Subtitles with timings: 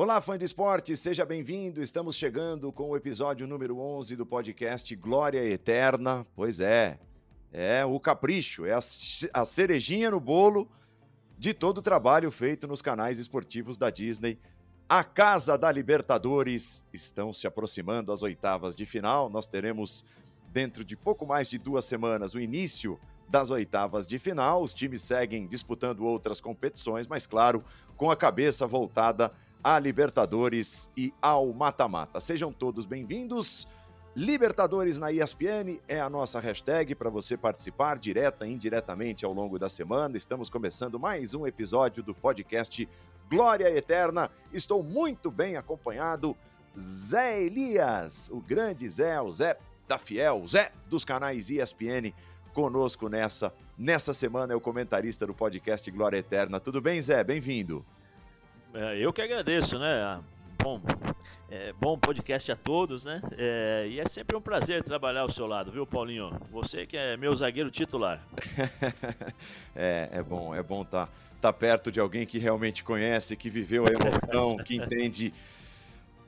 [0.00, 1.82] Olá, fã de esporte, seja bem-vindo.
[1.82, 6.24] Estamos chegando com o episódio número 11 do podcast Glória Eterna.
[6.36, 7.00] Pois é,
[7.52, 10.70] é o capricho, é a, cerejinha no bolo
[11.36, 14.38] de todo o trabalho feito nos canais esportivos da Disney.
[14.88, 19.28] A Casa da Libertadores estão se aproximando às oitavas de final.
[19.28, 20.04] Nós teremos,
[20.52, 24.62] dentro de pouco mais de duas semanas, o início das oitavas de final.
[24.62, 27.64] Os times seguem disputando outras competições, mas, claro,
[27.96, 32.20] com a cabeça voltada à Libertadores e ao mata-mata.
[32.20, 33.66] Sejam todos bem-vindos.
[34.14, 39.58] Libertadores na ESPN é a nossa hashtag para você participar direta e indiretamente ao longo
[39.58, 40.16] da semana.
[40.16, 42.88] Estamos começando mais um episódio do podcast
[43.30, 44.30] Glória Eterna.
[44.52, 46.36] Estou muito bem acompanhado.
[46.76, 52.12] Zé Elias, o grande Zé, o Zé da Fiel, o Zé dos canais ESPN,
[52.52, 53.52] conosco nessa.
[53.76, 56.58] Nessa semana é o comentarista do podcast Glória Eterna.
[56.58, 57.22] Tudo bem, Zé?
[57.22, 57.84] Bem-vindo.
[58.74, 60.20] É, eu que agradeço, né?
[60.62, 60.80] Bom,
[61.50, 63.22] é, bom podcast a todos, né?
[63.38, 66.30] É, e é sempre um prazer trabalhar ao seu lado, viu, Paulinho?
[66.50, 68.20] Você que é meu zagueiro titular.
[69.74, 73.48] é, é bom, é bom estar tá, tá perto de alguém que realmente conhece, que
[73.48, 75.32] viveu a emoção, que entende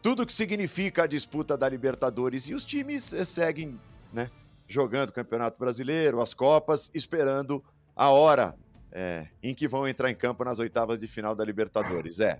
[0.01, 2.49] tudo que significa a disputa da Libertadores.
[2.49, 3.79] E os times eh, seguem,
[4.11, 4.31] né?
[4.67, 7.63] Jogando o Campeonato Brasileiro, as Copas, esperando
[7.95, 8.55] a hora
[8.93, 12.21] é, em que vão entrar em campo nas oitavas de final da Libertadores.
[12.21, 12.39] É.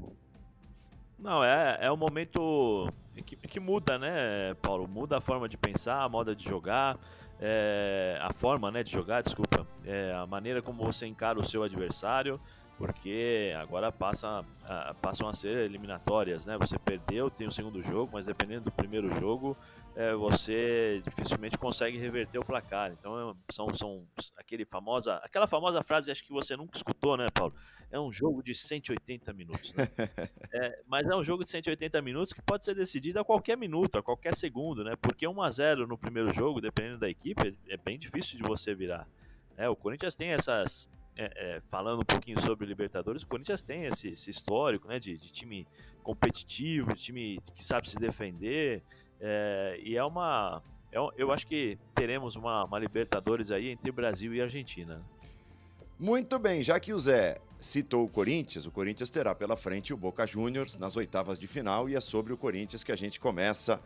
[1.19, 2.91] Não, é, é um momento
[3.25, 4.89] que, que muda, né, Paulo?
[4.89, 6.99] Muda a forma de pensar, a moda de jogar,
[7.41, 11.63] é, a forma né, de jogar, desculpa, é, a maneira como você encara o seu
[11.63, 12.41] adversário,
[12.79, 16.57] porque agora passa, a, passam a ser eliminatórias, né?
[16.59, 19.55] Você perdeu, tem o segundo jogo, mas dependendo do primeiro jogo,
[19.97, 22.93] é, você dificilmente consegue reverter o placar.
[22.93, 27.27] Então é, são, são aquele famosa, aquela famosa frase, acho que você nunca escutou, né,
[27.35, 27.55] Paulo?
[27.91, 29.75] É um jogo de 180 minutos.
[29.75, 29.89] Né?
[30.55, 33.99] é, mas é um jogo de 180 minutos que pode ser decidido a qualquer minuto,
[33.99, 34.95] a qualquer segundo, né?
[35.01, 38.75] Porque 1 a 0 no primeiro jogo, dependendo da equipe, é bem difícil de você
[38.75, 39.09] virar.
[39.57, 40.89] É, o Corinthians tem essas.
[41.17, 45.19] É, é, falando um pouquinho sobre Libertadores, o Corinthians tem esse, esse histórico né, de,
[45.19, 45.67] de time
[46.03, 48.83] competitivo, de time que sabe se defender,
[49.21, 50.63] é, e é uma.
[50.91, 55.03] É, eu acho que teremos uma, uma Libertadores aí entre Brasil e Argentina.
[55.99, 59.97] Muito bem, já que o Zé citou o Corinthians, o Corinthians terá pela frente o
[59.97, 63.79] Boca Juniors nas oitavas de final e é sobre o Corinthians que a gente começa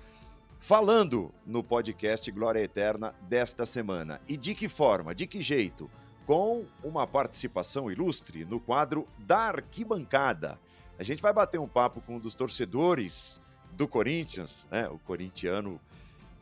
[0.61, 4.21] falando no podcast Glória Eterna desta semana.
[4.29, 5.91] E de que forma, de que jeito?
[6.25, 10.59] Com uma participação ilustre no quadro da Arquibancada.
[10.99, 13.43] A gente vai bater um papo com um dos torcedores
[13.77, 14.89] do Corinthians, né?
[14.89, 15.81] O corintiano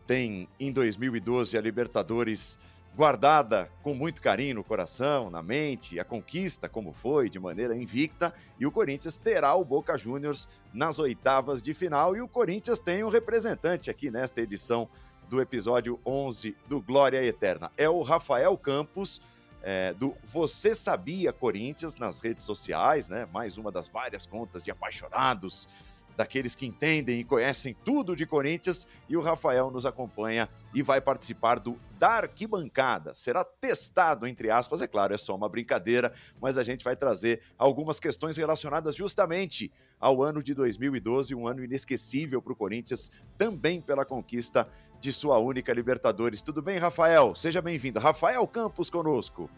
[0.06, 2.58] tem em 2012 a Libertadores
[2.94, 8.34] guardada com muito carinho no coração, na mente, a conquista como foi, de maneira invicta,
[8.58, 13.02] e o Corinthians terá o Boca Juniors nas oitavas de final, e o Corinthians tem
[13.02, 14.88] um representante aqui nesta edição
[15.28, 17.72] do episódio 11 do Glória Eterna.
[17.78, 19.22] É o Rafael Campos,
[19.62, 23.26] é, do Você Sabia Corinthians nas redes sociais, né?
[23.32, 25.68] Mais uma das várias contas de apaixonados
[26.16, 31.00] daqueles que entendem e conhecem tudo de Corinthians, e o Rafael nos acompanha e vai
[31.00, 33.14] participar do da arquibancada.
[33.14, 37.42] Será testado, entre aspas, é claro, é só uma brincadeira, mas a gente vai trazer
[37.56, 43.80] algumas questões relacionadas justamente ao ano de 2012, um ano inesquecível para o Corinthians, também
[43.80, 44.68] pela conquista
[44.98, 46.42] de sua única Libertadores.
[46.42, 47.34] Tudo bem, Rafael?
[47.34, 48.00] Seja bem-vindo.
[48.00, 49.48] Rafael Campos conosco.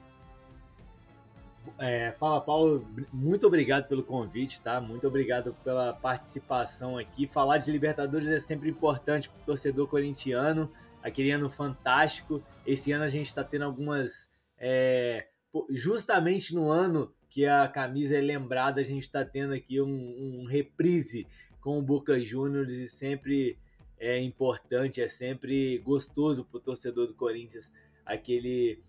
[1.79, 4.81] É, fala, Paulo, muito obrigado pelo convite, tá?
[4.81, 7.27] Muito obrigado pela participação aqui.
[7.27, 10.71] Falar de Libertadores é sempre importante para o torcedor corintiano.
[11.03, 12.43] Aquele ano fantástico.
[12.67, 14.31] Esse ano a gente está tendo algumas.
[14.59, 15.27] É,
[15.71, 20.47] justamente no ano que a camisa é lembrada, a gente está tendo aqui um, um
[20.47, 21.27] reprise
[21.61, 23.59] com o Boca Juniors e sempre
[23.99, 27.73] é importante, é sempre gostoso para o torcedor do Corinthians
[28.05, 28.83] aquele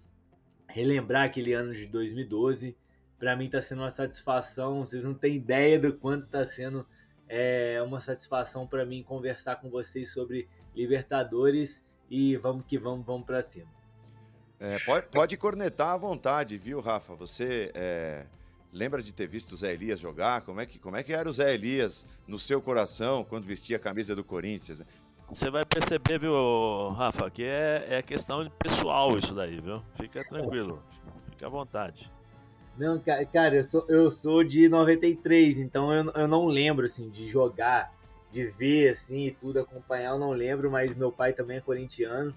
[0.67, 2.75] relembrar aquele ano de 2012.
[3.17, 4.85] Para mim está sendo uma satisfação.
[4.85, 6.85] Vocês não têm ideia do quanto está sendo
[7.27, 13.25] é, uma satisfação para mim conversar com vocês sobre Libertadores e vamos que vamos, vamos
[13.25, 13.73] para cima.
[14.59, 17.13] É, pode, pode, cornetar à vontade, viu, Rafa?
[17.15, 18.25] Você é,
[18.71, 20.41] lembra de ter visto o Zé Elias jogar?
[20.41, 23.77] Como é, que, como é que era o Zé Elias no seu coração quando vestia
[23.77, 24.83] a camisa do Corinthians?
[25.29, 29.81] Você vai perceber, viu, Rafa, que é, é questão pessoal isso daí, viu?
[29.95, 30.81] Fica tranquilo,
[31.31, 32.11] fica à vontade.
[32.77, 33.01] Não,
[33.31, 37.93] cara, eu sou, eu sou de 93, então eu, eu não lembro, assim, de jogar,
[38.31, 42.33] de ver, assim, e tudo, acompanhar, eu não lembro, mas meu pai também é corintiano.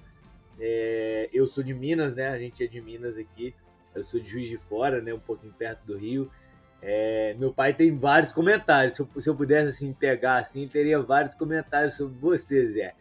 [0.61, 2.29] É, eu sou de Minas, né?
[2.29, 3.55] A gente é de Minas aqui.
[3.95, 5.13] Eu sou de Juiz de Fora, né?
[5.13, 6.31] Um pouquinho perto do Rio.
[6.81, 8.95] É, meu pai tem vários comentários.
[8.95, 12.95] Se eu, se eu, pudesse assim pegar assim, teria vários comentários sobre você, Zé.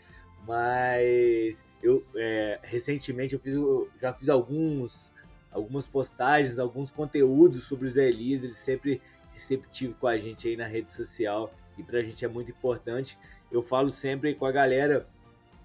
[0.48, 3.56] Mas eu é, recentemente eu fiz,
[4.02, 5.12] já fiz alguns
[5.52, 9.02] algumas postagens, alguns conteúdos sobre o Zé Elias, ele sempre
[9.34, 13.18] receptivo com a gente aí na rede social e pra gente é muito importante.
[13.52, 15.08] Eu falo sempre com a galera,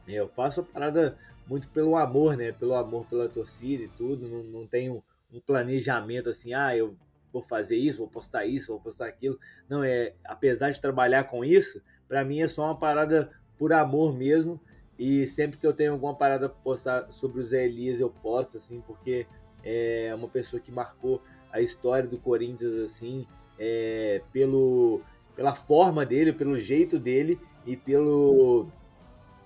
[0.07, 2.53] né, eu faço a parada muito pelo amor, né?
[2.53, 6.95] Pelo amor pela torcida e tudo, não, não tenho um planejamento assim, ah, eu
[7.33, 9.39] vou fazer isso, vou postar isso, vou postar aquilo.
[9.69, 14.15] Não, é, apesar de trabalhar com isso, para mim é só uma parada por amor
[14.15, 14.61] mesmo.
[14.99, 18.59] E sempre que eu tenho alguma parada pra postar sobre o Zé Elias, eu posto,
[18.59, 19.27] assim, porque
[19.65, 23.27] é uma pessoa que marcou a história do Corinthians assim,
[23.59, 25.03] é, pelo,
[25.37, 28.69] pela forma dele, pelo jeito dele e pelo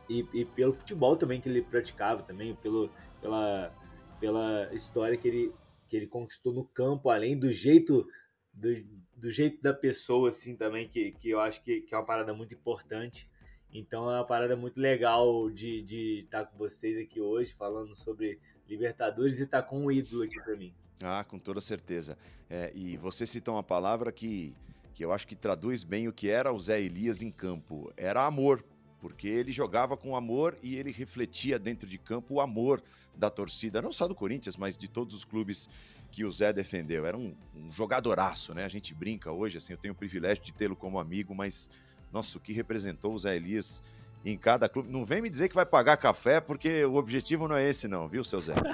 [0.09, 2.91] e, e, pelo futebol também que ele praticava também, pelo,
[3.21, 3.73] pela,
[4.21, 5.53] pela história que ele,
[5.89, 8.07] que ele conquistou no campo, além do jeito
[8.53, 8.69] do,
[9.17, 12.33] do jeito da pessoa assim também que, que eu acho que, que é uma parada
[12.33, 13.29] muito importante.
[13.73, 18.39] Então é uma parada muito legal de, de estar com vocês aqui hoje falando sobre
[18.69, 20.75] Libertadores e tá com um ídolo aqui para mim.
[21.03, 22.17] Ah, com toda certeza.
[22.49, 24.55] É, e você citou uma palavra que,
[24.95, 27.93] que eu acho que traduz bem o que era o Zé Elias em campo.
[27.97, 28.65] Era amor,
[29.07, 32.83] porque ele jogava com amor e ele refletia dentro de campo o amor
[33.15, 35.71] da torcida, não só do Corinthians, mas de todos os clubes
[36.11, 37.07] que o Zé defendeu.
[37.07, 38.65] Era um, um jogadoraço, né?
[38.65, 41.71] A gente brinca hoje, assim, eu tenho o privilégio de tê-lo como amigo, mas,
[42.13, 43.81] nossa, o que representou o Zé Elias
[44.27, 44.91] em cada clube.
[44.91, 48.09] Não vem me dizer que vai pagar café, porque o objetivo não é esse, não,
[48.09, 48.55] viu, seu Zé?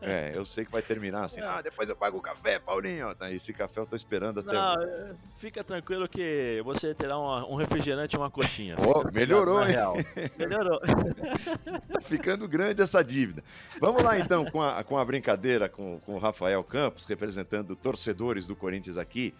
[0.00, 1.40] É, eu sei que vai terminar assim.
[1.40, 3.12] Ah, depois eu pago o café, Paulinho.
[3.14, 4.52] Tá, esse café eu tô esperando até.
[4.52, 8.76] Não, é, fica tranquilo que você terá uma, um refrigerante e uma coxinha.
[8.78, 9.72] Oh, melhorou, hein?
[9.72, 9.96] Real.
[10.38, 10.80] Melhorou.
[11.92, 13.42] tá ficando grande essa dívida.
[13.80, 18.46] Vamos lá, então, com a, com a brincadeira com, com o Rafael Campos, representando torcedores
[18.46, 19.34] do Corinthians aqui.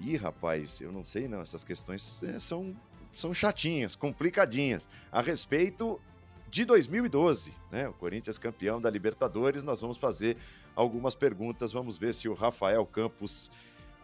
[0.00, 2.74] Ih, rapaz, eu não sei não, essas questões é, são
[3.12, 4.88] são chatinhas, complicadinhas.
[5.10, 6.00] A respeito
[6.48, 7.88] de 2012, né?
[7.88, 9.64] O Corinthians campeão da Libertadores.
[9.64, 10.36] Nós vamos fazer
[10.74, 11.72] algumas perguntas.
[11.72, 13.50] Vamos ver se o Rafael Campos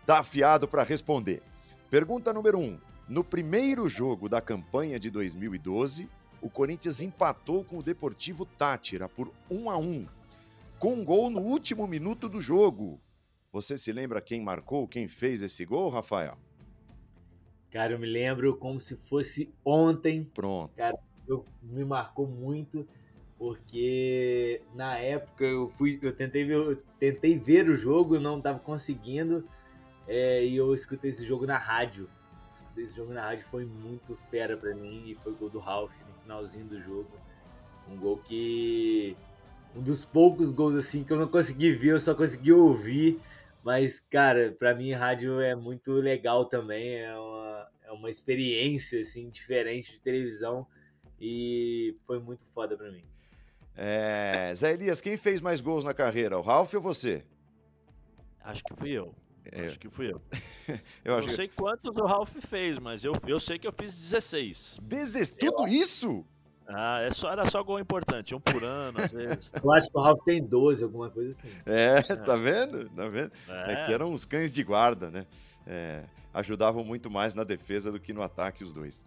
[0.06, 1.42] tá afiado para responder.
[1.90, 2.62] Pergunta número 1.
[2.62, 2.78] Um.
[3.08, 6.08] No primeiro jogo da campanha de 2012,
[6.42, 10.06] o Corinthians empatou com o Deportivo Tátira por 1 a 1,
[10.78, 13.00] com um gol no último minuto do jogo.
[13.50, 16.36] Você se lembra quem marcou, quem fez esse gol, Rafael?
[17.70, 20.24] Cara, eu me lembro como se fosse ontem.
[20.34, 20.74] Pronto.
[20.76, 20.98] Cara,
[21.28, 22.86] eu, me marcou muito
[23.38, 28.58] porque na época eu fui, eu tentei ver, eu tentei ver o jogo, não estava
[28.58, 29.48] conseguindo
[30.08, 32.08] é, e eu escutei esse jogo na rádio.
[32.54, 35.58] Escutei esse jogo na rádio, foi muito fera para mim e foi o gol do
[35.60, 37.10] Ralph no finalzinho do jogo.
[37.88, 39.16] Um gol que
[39.76, 43.20] um dos poucos gols assim que eu não consegui ver, eu só consegui ouvir.
[43.64, 49.28] Mas, cara, para mim rádio é muito legal também, é uma, é uma experiência assim
[49.28, 50.66] diferente de televisão
[51.20, 53.04] e foi muito foda para mim.
[53.76, 57.24] É, Zé Elias, quem fez mais gols na carreira, o Ralf ou você?
[58.40, 59.14] Acho que fui eu.
[59.50, 59.66] É.
[59.66, 60.20] Acho que fui eu.
[61.04, 61.54] eu não sei que...
[61.54, 64.78] quantos o Ralf fez, mas eu, eu sei que eu fiz 16.
[64.82, 65.30] Dezes...
[65.30, 65.68] Tudo eu...
[65.68, 66.24] isso?
[66.68, 69.50] Ah, é só, era só gol importante, um por ano, às vezes.
[69.62, 71.48] Eu acho que o Ralf tem 12, alguma coisa assim.
[71.64, 72.16] É, é.
[72.16, 72.88] tá vendo?
[72.90, 73.32] Tá vendo?
[73.48, 73.72] É.
[73.72, 75.26] é que eram os cães de guarda, né?
[75.66, 79.04] É, ajudavam muito mais na defesa do que no ataque os dois.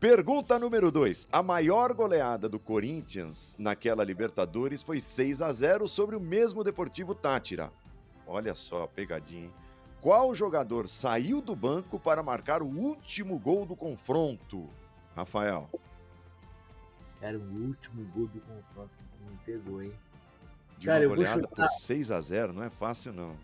[0.00, 1.28] Pergunta número 2.
[1.32, 7.14] A maior goleada do Corinthians naquela Libertadores foi 6 a 0 sobre o mesmo Deportivo
[7.14, 7.70] Tátira.
[8.26, 9.50] Olha só a pegadinha.
[10.00, 14.68] Qual jogador saiu do banco para marcar o último gol do confronto?
[15.16, 15.70] Rafael.
[17.24, 19.94] Cara, o último gol do confronto que me pegou, hein?
[20.76, 21.66] De Cara, uma goleada chutar...
[21.68, 23.34] por 6 a 0 não é fácil, não.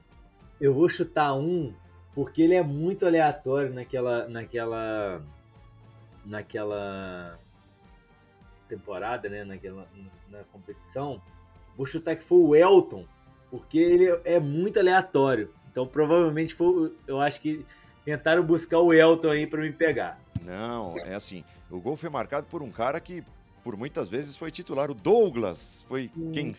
[0.61, 1.73] Eu vou chutar um,
[2.15, 4.29] porque ele é muito aleatório naquela.
[4.29, 5.23] naquela.
[6.27, 7.39] naquela
[8.69, 9.45] temporada, né?
[9.45, 9.89] Naquela,
[10.29, 11.19] na competição.
[11.75, 13.07] Vou chutar que foi o Elton,
[13.51, 15.55] porque ele é muito aleatório.
[15.71, 16.95] Então provavelmente foi.
[17.07, 17.65] Eu acho que
[18.05, 20.21] tentaram buscar o Elton aí para me pegar.
[20.43, 21.43] Não, é assim.
[21.71, 23.25] O gol foi marcado por um cara que
[23.63, 24.91] por muitas vezes foi titular.
[24.91, 26.53] O Douglas foi quem,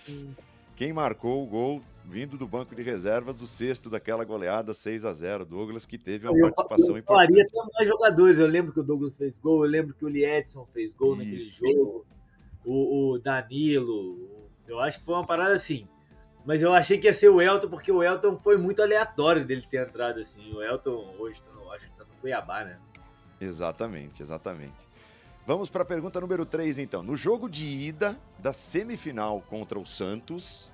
[0.75, 5.13] quem marcou o gol vindo do banco de reservas, o sexto daquela goleada 6 a
[5.13, 7.27] 0 Douglas, que teve uma eu, participação eu importante.
[7.27, 8.37] Faria até mais jogadores.
[8.37, 11.63] Eu lembro que o Douglas fez gol, eu lembro que o Liedson fez gol Isso.
[11.63, 12.05] naquele jogo,
[12.65, 14.49] o, o Danilo.
[14.67, 15.87] Eu acho que foi uma parada assim.
[16.45, 19.63] Mas eu achei que ia ser o Elton, porque o Elton foi muito aleatório dele
[19.69, 20.51] ter entrado assim.
[20.53, 22.79] O Elton hoje, tá acho que tá no Cuiabá, né?
[23.39, 24.90] Exatamente, exatamente.
[25.45, 27.01] Vamos para a pergunta número 3, então.
[27.01, 30.71] No jogo de ida da semifinal contra o Santos,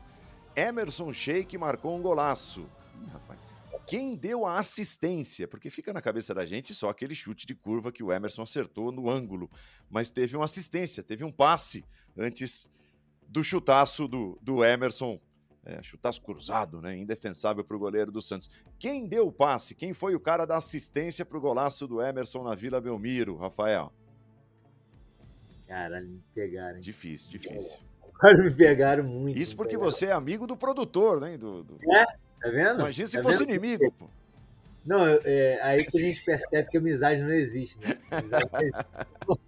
[0.54, 2.70] Emerson Sheik marcou um golaço.
[3.02, 3.40] Ih, rapaz.
[3.86, 7.94] quem deu a assistência, porque fica na cabeça da gente só aquele chute de curva
[7.94, 9.50] que o Emerson acertou no ângulo,
[9.90, 11.86] mas teve uma assistência, teve um passe
[12.18, 12.70] antes
[13.26, 15.18] do chutaço do, do Emerson,
[15.64, 18.50] é, chutaço cruzado, né, indefensável para o goleiro do Santos.
[18.78, 19.74] Quem deu o passe?
[19.74, 23.94] Quem foi o cara da assistência para o golaço do Emerson na Vila Belmiro, Rafael?
[25.68, 26.80] Caralho, me pegaram.
[26.80, 27.80] Difícil, difícil.
[28.20, 29.40] Agora me pegaram muito.
[29.40, 31.38] Isso porque você é amigo do produtor, né?
[31.38, 31.78] Do, do...
[31.84, 32.06] É,
[32.42, 32.80] tá vendo?
[32.80, 33.50] Imagina se tá fosse vendo?
[33.56, 34.08] inimigo, pô.
[34.86, 37.98] Não, é aí que a gente percebe que amizade não existe, né?
[38.10, 38.86] Amizade não existe.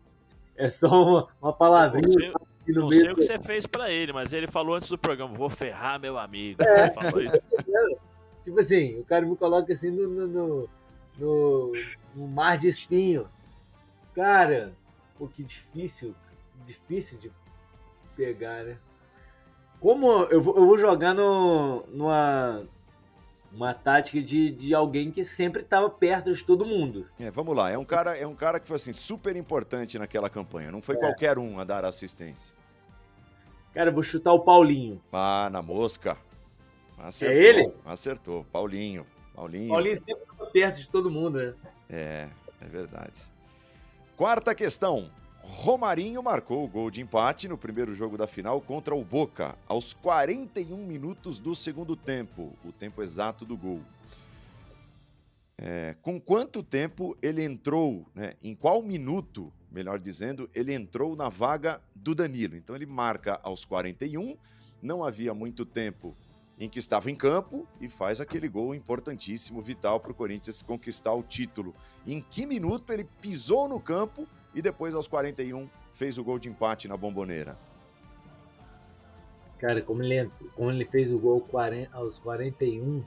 [0.59, 2.33] É só uma, uma palavrinha
[2.73, 3.05] não meio.
[3.05, 5.49] Não sei o que você fez pra ele, mas ele falou antes do programa: vou
[5.49, 6.61] ferrar meu amigo.
[6.63, 6.89] É.
[6.91, 7.39] Falou isso.
[8.43, 10.69] Tipo assim, o cara me coloca assim no, no, no,
[11.17, 11.73] no,
[12.15, 13.27] no mar de espinho.
[14.15, 14.71] Cara,
[15.19, 16.15] pô, que difícil,
[16.65, 17.29] difícil de
[18.15, 18.77] pegar, né?
[19.81, 22.65] Como eu vou, eu vou jogar no, numa
[23.51, 27.07] uma tática de, de alguém que sempre estava perto de todo mundo.
[27.19, 30.29] É, vamos lá, é um cara é um cara que foi assim super importante naquela
[30.29, 30.71] campanha.
[30.71, 30.99] Não foi é.
[30.99, 32.55] qualquer um a dar assistência.
[33.73, 35.01] Cara, eu vou chutar o Paulinho.
[35.11, 36.17] Ah, na mosca.
[36.97, 37.73] Acertou, é ele?
[37.85, 39.05] Acertou, Paulinho.
[39.33, 39.69] Paulinho.
[39.69, 41.53] Paulinho sempre estava perto de todo mundo, né?
[41.89, 42.29] É,
[42.61, 43.31] é verdade.
[44.19, 45.09] Quarta questão.
[45.41, 49.93] Romarinho marcou o gol de empate no primeiro jogo da final contra o Boca, aos
[49.93, 53.79] 41 minutos do segundo tempo, o tempo exato do gol.
[55.57, 61.29] É, com quanto tempo ele entrou, né, em qual minuto, melhor dizendo, ele entrou na
[61.29, 62.57] vaga do Danilo?
[62.57, 64.35] Então ele marca aos 41,
[64.81, 66.13] não havia muito tempo
[66.59, 71.13] em que estava em campo e faz aquele gol importantíssimo, vital para o Corinthians conquistar
[71.13, 71.73] o título.
[72.05, 76.49] Em que minuto ele pisou no campo e depois, aos 41, fez o gol de
[76.49, 77.57] empate na bomboneira.
[79.57, 83.05] Cara, como ele, como ele fez o gol 40, aos 41,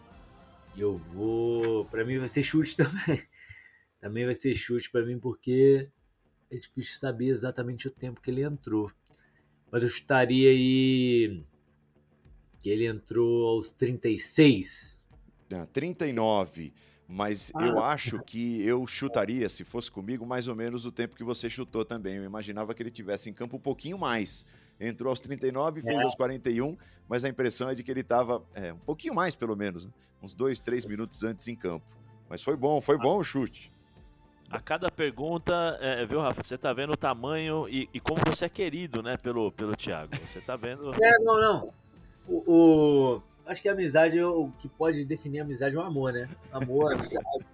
[0.77, 1.85] eu vou.
[1.87, 3.23] Para mim vai ser chute também.
[4.01, 5.89] Também vai ser chute para mim, porque
[6.51, 8.91] é difícil saber exatamente o tempo que ele entrou.
[9.71, 11.45] Mas eu chutaria aí.
[12.63, 15.01] Que ele entrou aos 36.
[15.51, 16.73] Não, 39
[17.13, 17.67] mas ah.
[17.67, 21.51] eu acho que eu chutaria, se fosse comigo, mais ou menos o tempo que você
[21.51, 22.17] chutou também.
[22.17, 24.47] Eu imaginava que ele tivesse em campo um pouquinho mais.
[24.81, 26.05] Entrou aos 39, fez é.
[26.05, 26.75] aos 41,
[27.07, 29.93] mas a impressão é de que ele estava é, um pouquinho mais, pelo menos, né?
[30.23, 31.85] uns dois, três minutos antes em campo.
[32.31, 33.71] Mas foi bom, foi bom o chute.
[34.49, 36.43] A cada pergunta, é, viu, Rafa?
[36.43, 40.15] Você tá vendo o tamanho e, e, como você é querido, né, pelo, pelo Thiago.
[40.27, 40.93] Você tá vendo.
[40.95, 41.75] É, não, não.
[42.27, 46.13] O, o, acho que a amizade, o que pode definir a amizade é o amor,
[46.13, 46.29] né?
[46.53, 47.47] Amor, amizade,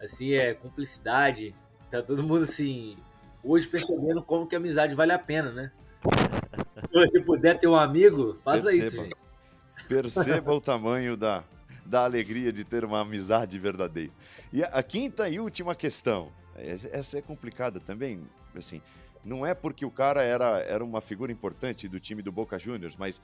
[0.00, 1.54] assim, é cumplicidade.
[1.90, 2.96] Tá todo mundo assim,
[3.42, 5.72] hoje percebendo como que a amizade vale a pena, né?
[6.90, 8.86] Se você puder ter um amigo, faça Perceba.
[8.86, 9.02] isso.
[9.02, 9.16] Gente.
[9.88, 11.44] Perceba o tamanho da,
[11.84, 14.12] da alegria de ter uma amizade verdadeira.
[14.52, 18.20] E a, a quinta e última questão, essa é complicada também,
[18.54, 18.80] assim,
[19.24, 22.96] não é porque o cara era, era uma figura importante do time do Boca Juniors,
[22.96, 23.20] mas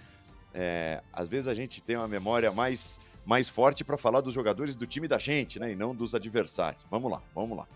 [0.54, 4.74] é, às vezes a gente tem uma memória mais, mais forte para falar dos jogadores
[4.74, 5.72] do time da gente, né?
[5.72, 6.86] E não dos adversários.
[6.90, 7.66] Vamos lá, vamos lá.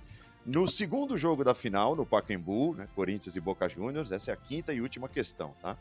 [0.45, 4.37] No segundo jogo da final, no Pacaembu, né, Corinthians e Boca Juniors, essa é a
[4.37, 5.77] quinta e última questão, tá?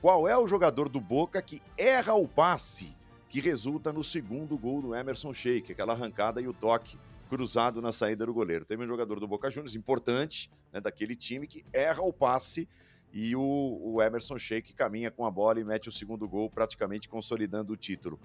[0.00, 2.96] Qual é o jogador do Boca que erra o passe
[3.28, 7.92] que resulta no segundo gol do Emerson Sheik, aquela arrancada e o toque cruzado na
[7.92, 8.64] saída do goleiro?
[8.64, 12.68] Teve um jogador do Boca Juniors importante, né, daquele time, que erra o passe
[13.12, 17.08] e o, o Emerson Sheik caminha com a bola e mete o segundo gol, praticamente
[17.08, 18.20] consolidando o título.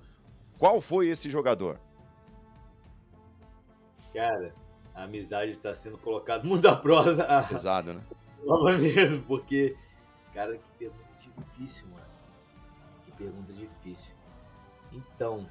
[0.57, 1.79] Qual foi esse jogador?
[4.13, 4.53] Cara,
[4.93, 7.25] a amizade está sendo colocada mundo da prosa.
[7.49, 8.03] Pesado, né?
[8.43, 9.75] Nova mesmo, porque,
[10.33, 12.05] cara, que pergunta difícil, mano.
[13.05, 14.13] Que pergunta difícil.
[14.91, 15.49] Então,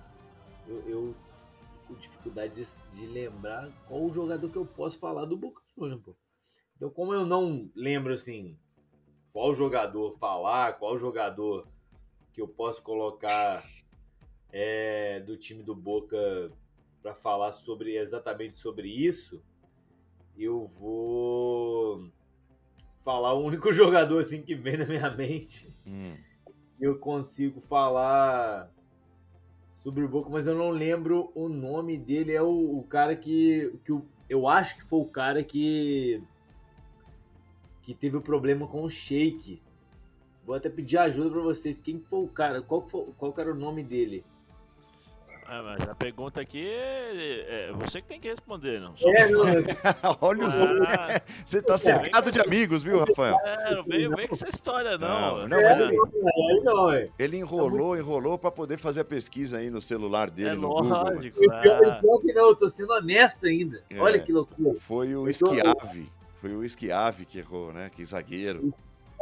[0.69, 1.15] eu, eu
[1.89, 6.01] com dificuldade de, de, lembrar qual o jogador que eu posso falar do Boca Juniors,
[6.03, 6.15] pô.
[6.77, 8.57] Então, como eu não lembro, assim,
[9.33, 11.67] qual jogador falar, qual jogador
[12.33, 13.65] que eu posso colocar
[14.53, 16.53] é, do time do Boca
[17.03, 19.43] para falar sobre exatamente sobre isso,
[20.37, 22.11] eu vou
[23.05, 25.75] falar o único jogador assim que vem na minha mente.
[25.87, 26.17] Hum.
[26.81, 28.71] Eu consigo falar
[29.75, 32.33] sobre o Boca, mas eu não lembro o nome dele.
[32.33, 36.23] É o, o cara que, que eu, eu acho que foi o cara que
[37.83, 39.61] que teve o um problema com o Shake.
[40.45, 41.81] Vou até pedir ajuda para vocês.
[41.81, 42.63] Quem foi o cara?
[42.63, 44.25] Qual, foi, qual era o nome dele?
[45.47, 48.95] Ah, mas a pergunta aqui é, é você que tem que responder, não.
[49.03, 49.43] É, não,
[50.21, 53.37] Olha o Ah, Você tá cercado de amigos, viu, Rafael?
[53.45, 55.41] é, não vem, vem com essa história, não.
[55.41, 57.09] Não, não, mas é, ele- aí não, é.
[57.19, 60.89] Ele enrolou, enrolou pra poder fazer a pesquisa aí no celular dele, É no Google.
[60.91, 61.43] lógico.
[61.45, 61.99] E pior, ah.
[61.99, 63.83] e pior que não, eu tô sendo honesto ainda.
[63.91, 63.99] É.
[63.99, 64.79] Olha que loucura.
[64.81, 66.11] Foi o Eu tô- Esquiave.
[66.43, 67.89] Foi o Esquiave que errou, né?
[67.95, 68.75] Que zagueiro.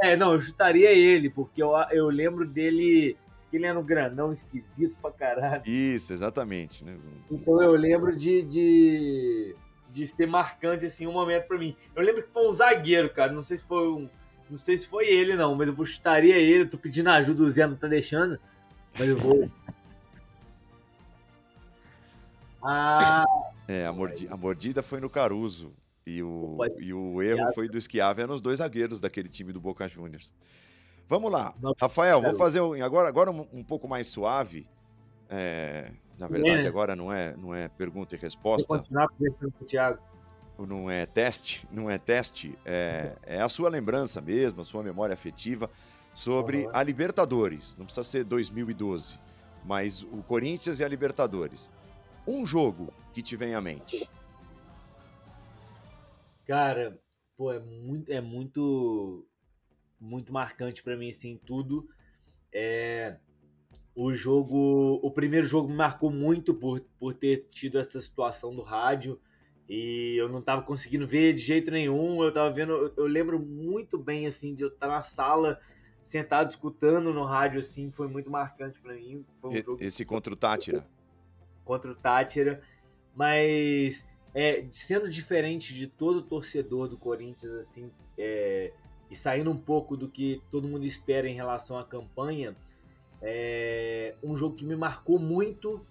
[0.03, 3.15] É, não, eu chutaria ele, porque eu, eu lembro dele
[3.53, 5.63] ele era um grandão esquisito pra caralho.
[5.67, 6.83] Isso, exatamente.
[6.85, 6.97] Né?
[7.31, 9.57] Então eu lembro de, de,
[9.91, 11.77] de ser marcante assim um momento pra mim.
[11.95, 13.31] Eu lembro que foi um zagueiro, cara.
[13.33, 14.09] Não sei se foi um.
[14.49, 16.63] Não sei se foi ele, não, mas eu chutaria ele.
[16.65, 18.39] Eu tô pedindo ajuda, o Zé não tá deixando.
[18.99, 19.51] Mas eu vou.
[22.63, 23.25] Ah,
[23.67, 25.73] É, a, mordi- a mordida foi no Caruso.
[26.07, 29.61] E o, e o erro foi do Esquiave, eram os dois zagueiros daquele time do
[29.61, 30.35] Boca Juniors.
[31.09, 31.55] Vamos lá.
[31.81, 32.37] Rafael, vou quero.
[32.39, 34.67] fazer um- agora, agora um, um pouco mais suave.
[35.29, 36.69] É, na verdade, É.
[36.69, 38.79] agora não é, não é pergunta e vou resposta.
[38.79, 39.99] continuar conversando com o Thiago.
[40.59, 45.15] não é teste, não é teste, é, é a sua lembrança mesmo, a sua memória
[45.15, 45.71] afetiva
[46.13, 46.71] sobre Uhum.
[46.73, 47.77] a Libertadores.
[47.77, 49.19] Não precisa ser 2012,
[49.65, 51.71] mas o Corinthians e a Libertadores.
[52.27, 54.09] Um jogo que te vem à mente.
[56.51, 57.01] Cara,
[57.37, 59.25] pô, é muito, é muito,
[60.01, 61.89] muito marcante pra mim, assim, tudo.
[62.53, 63.19] É,
[63.95, 68.63] o jogo, o primeiro jogo me marcou muito por, por ter tido essa situação do
[68.63, 69.21] rádio
[69.69, 72.21] e eu não tava conseguindo ver de jeito nenhum.
[72.25, 75.61] Eu tava vendo, eu, eu lembro muito bem, assim, de eu estar na sala,
[76.03, 79.25] sentado escutando no rádio, assim, foi muito marcante pra mim.
[79.37, 80.85] Foi um E- jogo Esse contra o Tátira.
[81.65, 82.61] contra o Tátira,
[83.15, 88.73] mas é, sendo diferente de todo torcedor do Corinthians, assim, é,
[89.11, 92.57] e saindo um pouco do que todo mundo espera em relação à campanha,
[93.21, 95.85] é, um jogo que me marcou muito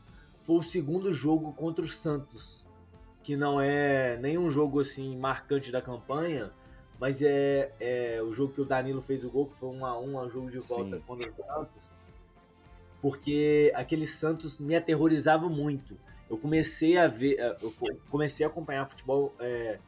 [0.43, 2.65] foi o segundo jogo contra o Santos,
[3.22, 6.51] que não é nenhum jogo assim marcante da campanha,
[7.00, 10.00] mas é, é o jogo que o Danilo fez o gol, que foi um a
[10.00, 11.03] um, um jogo de volta Sim.
[11.05, 11.89] contra o Santos,
[13.01, 15.98] porque aquele Santos me aterrorizava muito.
[16.29, 19.80] Eu comecei a ver, eh, eu co- comecei a acompanhar futebol é,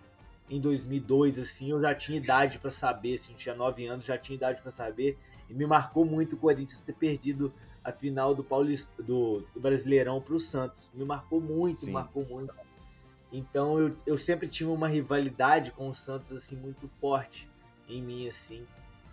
[0.49, 4.17] em 2002, assim, eu já tinha idade para saber, assim, eu tinha 9 anos, já
[4.17, 5.17] tinha idade para saber,
[5.49, 10.19] e me marcou muito o Corinthians ter perdido a final do Paulista, do, do Brasileirão
[10.21, 10.89] para o Santos.
[10.93, 11.91] Me marcou muito, Sim.
[11.91, 12.53] marcou muito.
[13.31, 17.49] Então eu, eu sempre tinha uma rivalidade com o Santos assim muito forte
[17.87, 18.65] em mim assim.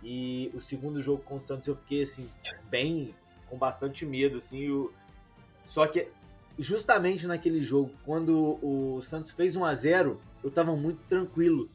[0.03, 2.29] E o segundo jogo com o Santos eu fiquei assim
[2.69, 3.15] bem
[3.49, 4.69] com bastante medo assim.
[4.69, 4.91] o-
[5.65, 6.09] Só que
[6.59, 11.69] justamente naquele jogo, quando o Santos fez 1 a 0 eu tava muito tranquilo.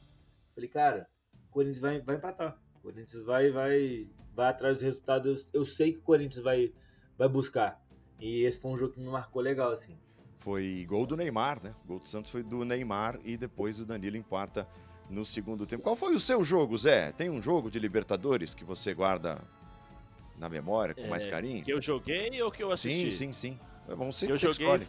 [0.54, 1.08] Falei, cara,
[1.48, 2.58] o Corinthians vai, vai empatar.
[2.76, 5.28] O Corinthians vai, vai, vai atrás do resultado.
[5.28, 6.72] Eu, eu sei que o Corinthians vai,
[7.18, 7.82] vai buscar.
[8.20, 9.96] E esse foi um jogo que me marcou legal, assim.
[10.38, 11.74] Foi gol do Neymar, né?
[11.84, 14.68] O gol do Santos foi do Neymar e depois o Danilo empata
[15.08, 15.82] no segundo tempo.
[15.82, 17.12] Qual foi o seu jogo, Zé?
[17.12, 19.40] Tem um jogo de Libertadores que você guarda
[20.38, 21.64] na memória com mais É, carinho?
[21.64, 23.10] Que eu joguei ou que eu assisti?
[23.12, 23.60] Sim, sim, sim.
[23.88, 24.88] É bom você Que eu joguei- escolhe.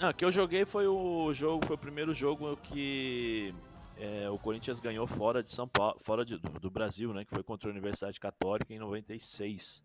[0.00, 3.52] Não, que eu joguei foi o jogo, foi o primeiro jogo que
[3.96, 7.24] é, o Corinthians ganhou fora de São Paulo, fora de- do, do Brasil, né?
[7.24, 9.82] Que foi contra a Universidade Católica em 96.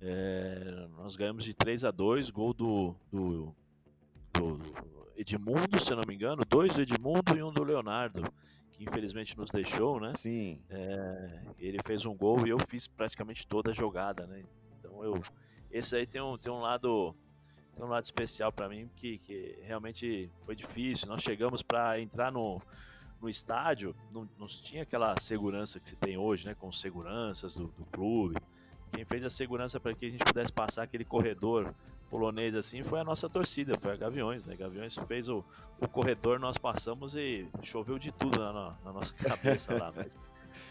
[0.00, 3.54] É, nós ganhamos de 3 a 2 gol do, do,
[4.32, 4.60] do
[5.16, 8.22] Edmundo, se eu não me engano, dois do Edmundo e um do Leonardo,
[8.72, 10.12] que infelizmente nos deixou, né?
[10.14, 10.60] Sim.
[10.68, 14.44] É, ele fez um gol e eu fiz praticamente toda a jogada, né?
[14.78, 15.20] Então eu,
[15.70, 17.14] esse aí tem um, tem um lado,
[17.76, 21.06] tem um lado especial para mim que, que realmente foi difícil.
[21.08, 22.60] Nós chegamos para entrar no,
[23.20, 26.54] no estádio, não, não tinha aquela segurança que se tem hoje, né?
[26.54, 28.36] Com seguranças do, do clube.
[28.92, 31.74] Quem fez a segurança para que a gente pudesse passar aquele corredor
[32.08, 34.54] polonês assim foi a nossa torcida, foi a Gaviões, né?
[34.56, 35.44] Gaviões fez o,
[35.80, 39.92] o corredor, nós passamos e choveu de tudo na, na- na nossa cabeça lá.
[39.94, 40.16] Mas,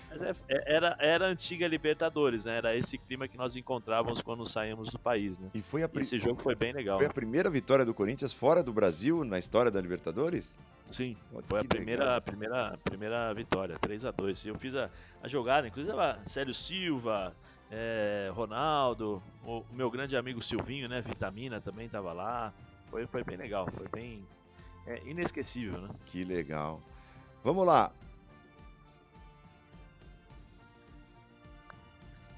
[0.10, 2.58] mas é- é- era, era a antiga Libertadores, né?
[2.58, 5.50] Era esse clima que nós encontrávamos quando saímos do país, né?
[5.54, 6.98] E foi a, esse jogo foi bem legal.
[6.98, 10.58] foi a primeira vitória do Corinthians fora do Brasil na história da Libertadores?
[10.92, 12.22] Sim, Olha foi a primeira, legal.
[12.22, 14.90] primeira, primeira vitória, 3 a 2 Eu fiz a,
[15.22, 17.36] a jogada, inclusive a Célio Silva,
[17.72, 21.02] é, Ronaldo, o, o meu grande amigo Silvinho, né?
[21.02, 22.54] Vitamina também tava lá.
[22.90, 24.24] Foi, foi bem legal, foi bem
[24.86, 25.90] é, inesquecível, né?
[26.06, 26.80] Que legal.
[27.44, 27.92] Vamos lá.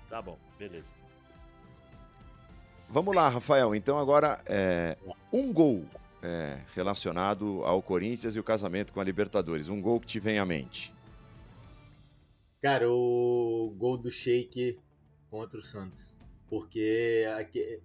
[0.09, 0.93] Tá bom, beleza.
[2.89, 3.75] Vamos lá, Rafael.
[3.75, 4.97] Então agora é,
[5.31, 5.83] um gol
[6.23, 9.67] é, relacionado ao Corinthians e o casamento com a Libertadores.
[9.67, 10.93] Um gol que te vem à mente.
[12.61, 14.79] Cara, o gol do Sheik
[15.29, 16.15] contra o Santos.
[16.49, 17.81] Porque aque-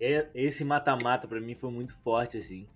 [0.00, 2.66] é, esse mata-mata para mim foi muito forte, assim.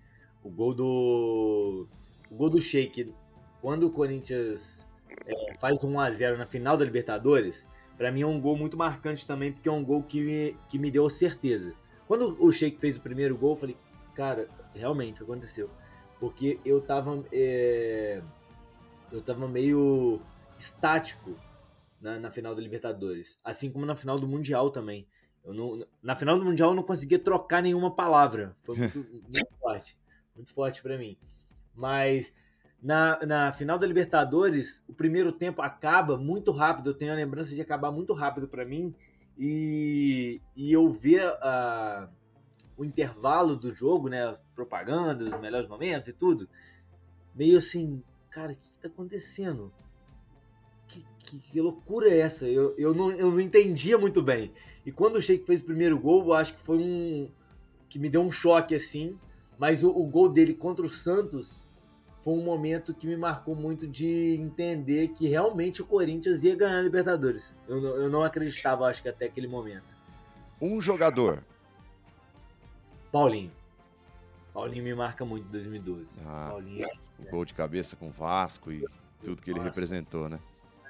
[0.43, 1.89] O gol do.
[2.31, 3.13] O gol do Sheik,
[3.61, 4.87] quando o Corinthians
[5.27, 8.77] é, faz 1 a 0 na final da Libertadores, para mim é um gol muito
[8.77, 11.75] marcante também, porque é um gol que me, que me deu certeza.
[12.07, 13.77] Quando o Sheik fez o primeiro gol, eu falei,
[14.15, 15.71] cara, realmente aconteceu.
[16.19, 17.25] Porque eu tava.
[17.33, 18.23] É,
[19.11, 20.21] eu tava meio
[20.59, 21.37] estático
[22.01, 23.39] na, na, final da Libertadores.
[23.45, 25.07] Assim como na final do Mundial também.
[25.45, 28.57] Eu não, na final do Mundial eu não conseguia trocar nenhuma palavra.
[28.63, 29.97] Foi muito, muito forte.
[30.35, 31.17] Muito forte para mim.
[31.75, 32.33] Mas
[32.85, 36.91] na, na final da Libertadores, o primeiro tempo acaba muito rápido.
[36.91, 38.95] Eu tenho a lembrança de acabar muito rápido para mim.
[39.39, 42.11] E, e eu ver a,
[42.77, 44.29] o intervalo do jogo, né?
[44.29, 46.47] As propagandas, os melhores momentos e tudo.
[47.35, 49.73] Meio assim, cara, o que, que tá acontecendo?
[50.87, 52.47] Que, que, que, loucura é essa?
[52.47, 54.53] Eu, eu, não, eu não entendia muito bem.
[54.85, 57.31] E quando o Sheik fez o primeiro gol, eu acho que foi um.
[57.89, 59.19] que me deu um choque assim.
[59.59, 61.64] Mas o, o gol dele contra o Santos
[62.25, 66.79] foi um momento que me marcou muito de entender que realmente o Corinthians ia ganhar
[66.79, 67.55] a Libertadores.
[67.69, 69.95] Eu, eu não acreditava, acho que até aquele momento.
[70.59, 71.45] Um jogador.
[73.13, 73.53] Paulinho.
[74.55, 76.07] Paulinho me marca muito em 2012.
[76.25, 78.83] Ah, Paulinho, o gol de cabeça com o Vasco e
[79.23, 79.69] tudo que ele Nossa.
[79.69, 80.41] representou, né?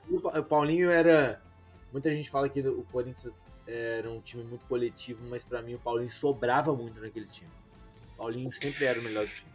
[0.08, 1.42] O Paulinho era.
[1.90, 3.32] Muita gente fala que o Corinthians
[3.66, 7.50] era um time muito coletivo, mas para mim o Paulinho sobrava muito naquele time.
[8.12, 9.53] O Paulinho sempre era o melhor do time.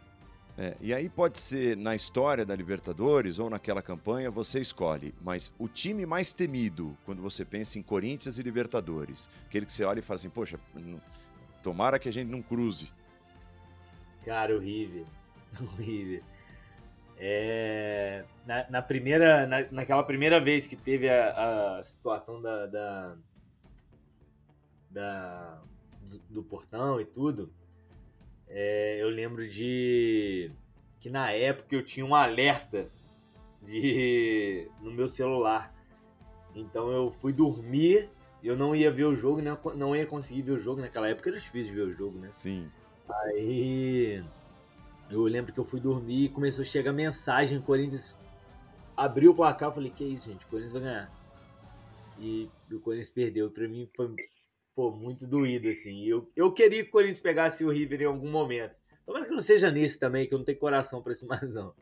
[0.60, 5.14] É, e aí pode ser na história da Libertadores ou naquela campanha, você escolhe.
[5.22, 9.84] Mas o time mais temido quando você pensa em Corinthians e Libertadores, aquele que você
[9.84, 10.60] olha e fala assim, poxa,
[11.62, 12.92] tomara que a gente não cruze.
[14.22, 15.06] Cara, o River.
[15.62, 16.22] O River.
[17.16, 23.16] É, na, na, primeira, na, naquela primeira vez que teve a, a situação da, da,
[24.90, 25.58] da
[26.02, 27.50] do, do portão e tudo,
[28.50, 30.50] é, eu lembro de
[30.98, 32.90] que na época eu tinha um alerta
[33.62, 35.74] de no meu celular.
[36.54, 38.10] Então eu fui dormir,
[38.42, 40.80] eu não ia ver o jogo, não, não ia conseguir ver o jogo.
[40.80, 42.28] Naquela época era difícil ver o jogo, né?
[42.32, 42.68] Sim.
[43.08, 44.22] Aí
[45.08, 48.16] eu lembro que eu fui dormir e começou a chegar mensagem, Corinthians
[48.96, 51.20] abriu o placar, eu falei, que isso, gente, o Corinthians vai ganhar.
[52.18, 53.50] E o Corinthians perdeu.
[53.50, 54.14] Pra mim foi
[54.74, 56.04] pô, muito doído, assim.
[56.04, 58.74] Eu, eu queria que o Corinthians pegasse o River em algum momento.
[59.10, 61.74] Tomara que não seja nesse também, que eu não tenho coração para isso mais, não.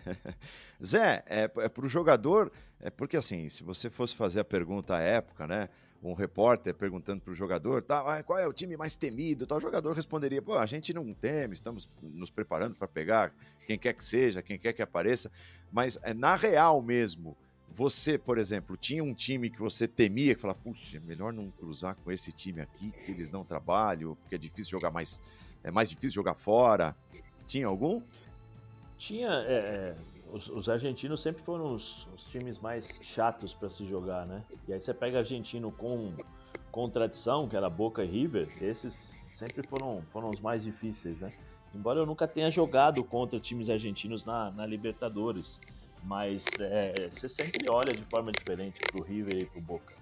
[0.82, 4.96] Zé, é, é para o jogador, é porque assim, se você fosse fazer a pergunta
[4.96, 5.68] à época, né?
[6.02, 9.46] Um repórter perguntando para o jogador, tá, qual é o time mais temido?
[9.46, 13.34] Tal, o jogador responderia: pô, a gente não teme, estamos nos preparando para pegar
[13.66, 15.30] quem quer que seja, quem quer que apareça.
[15.70, 17.36] Mas é na real mesmo,
[17.70, 21.96] você, por exemplo, tinha um time que você temia, que falava, puxa, melhor não cruzar
[21.96, 25.20] com esse time aqui, que eles não trabalham, porque é difícil jogar mais,
[25.64, 26.94] é mais difícil jogar fora.
[27.46, 28.02] Tinha algum?
[28.98, 29.96] Tinha, é, é,
[30.30, 34.44] os, os, argentinos sempre foram os, os times mais chatos para se jogar, né?
[34.68, 36.14] E aí você pega argentino com,
[36.70, 41.32] com tradição, que era Boca e River, esses sempre foram, foram os mais difíceis, né?
[41.74, 45.58] Embora eu nunca tenha jogado contra times argentinos na, na Libertadores.
[46.02, 49.92] Mas é, você sempre olha de forma diferente para o River e para o Boca.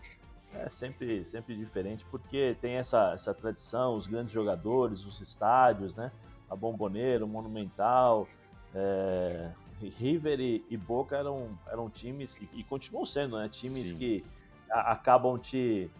[0.54, 6.10] É sempre, sempre diferente porque tem essa, essa tradição, os grandes jogadores, os estádios, né?
[6.48, 8.26] A Bomboneira, o Monumental.
[8.74, 9.50] É,
[9.88, 13.48] River e, e, Boca eram, eram times, e, e continuam sendo, né?
[13.48, 13.96] Times Sim.
[13.96, 14.24] que
[14.70, 15.90] a, acabam te.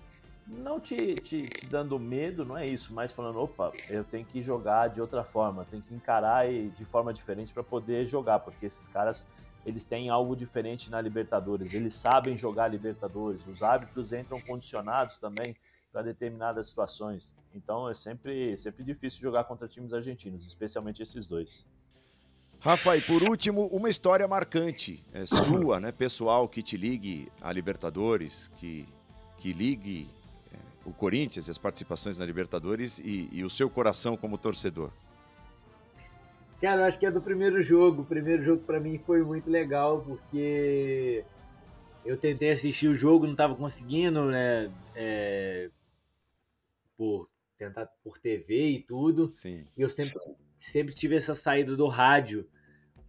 [0.46, 4.42] Não te, te, te, dando medo, não é isso, mas falando, opa, eu tenho que
[4.42, 8.88] jogar de outra forma, tenho que encarar de forma diferente para poder jogar, porque esses
[8.88, 9.24] caras
[9.64, 11.72] eles têm algo diferente na Libertadores.
[11.72, 13.46] Eles sabem jogar Libertadores.
[13.46, 15.56] Os árbitros entram condicionados também
[15.92, 17.34] para determinadas situações.
[17.54, 21.66] Então é sempre, sempre difícil jogar contra times argentinos, especialmente esses dois.
[22.60, 27.50] Rafa, e por último, uma história marcante, é, sua, né, pessoal, que te ligue a
[27.50, 28.86] Libertadores, que,
[29.38, 30.06] que ligue
[30.52, 34.90] é, o Corinthians e as participações na Libertadores e, e o seu coração como torcedor.
[36.60, 38.02] Cara, eu acho que é do primeiro jogo.
[38.02, 41.24] O primeiro jogo para mim foi muito legal porque
[42.04, 44.70] eu tentei assistir o jogo, não tava conseguindo, né?
[44.94, 45.70] É,
[46.98, 49.32] por tentar por TV e tudo.
[49.32, 49.64] Sim.
[49.74, 50.20] E eu sempre,
[50.58, 52.46] sempre tive essa saída do rádio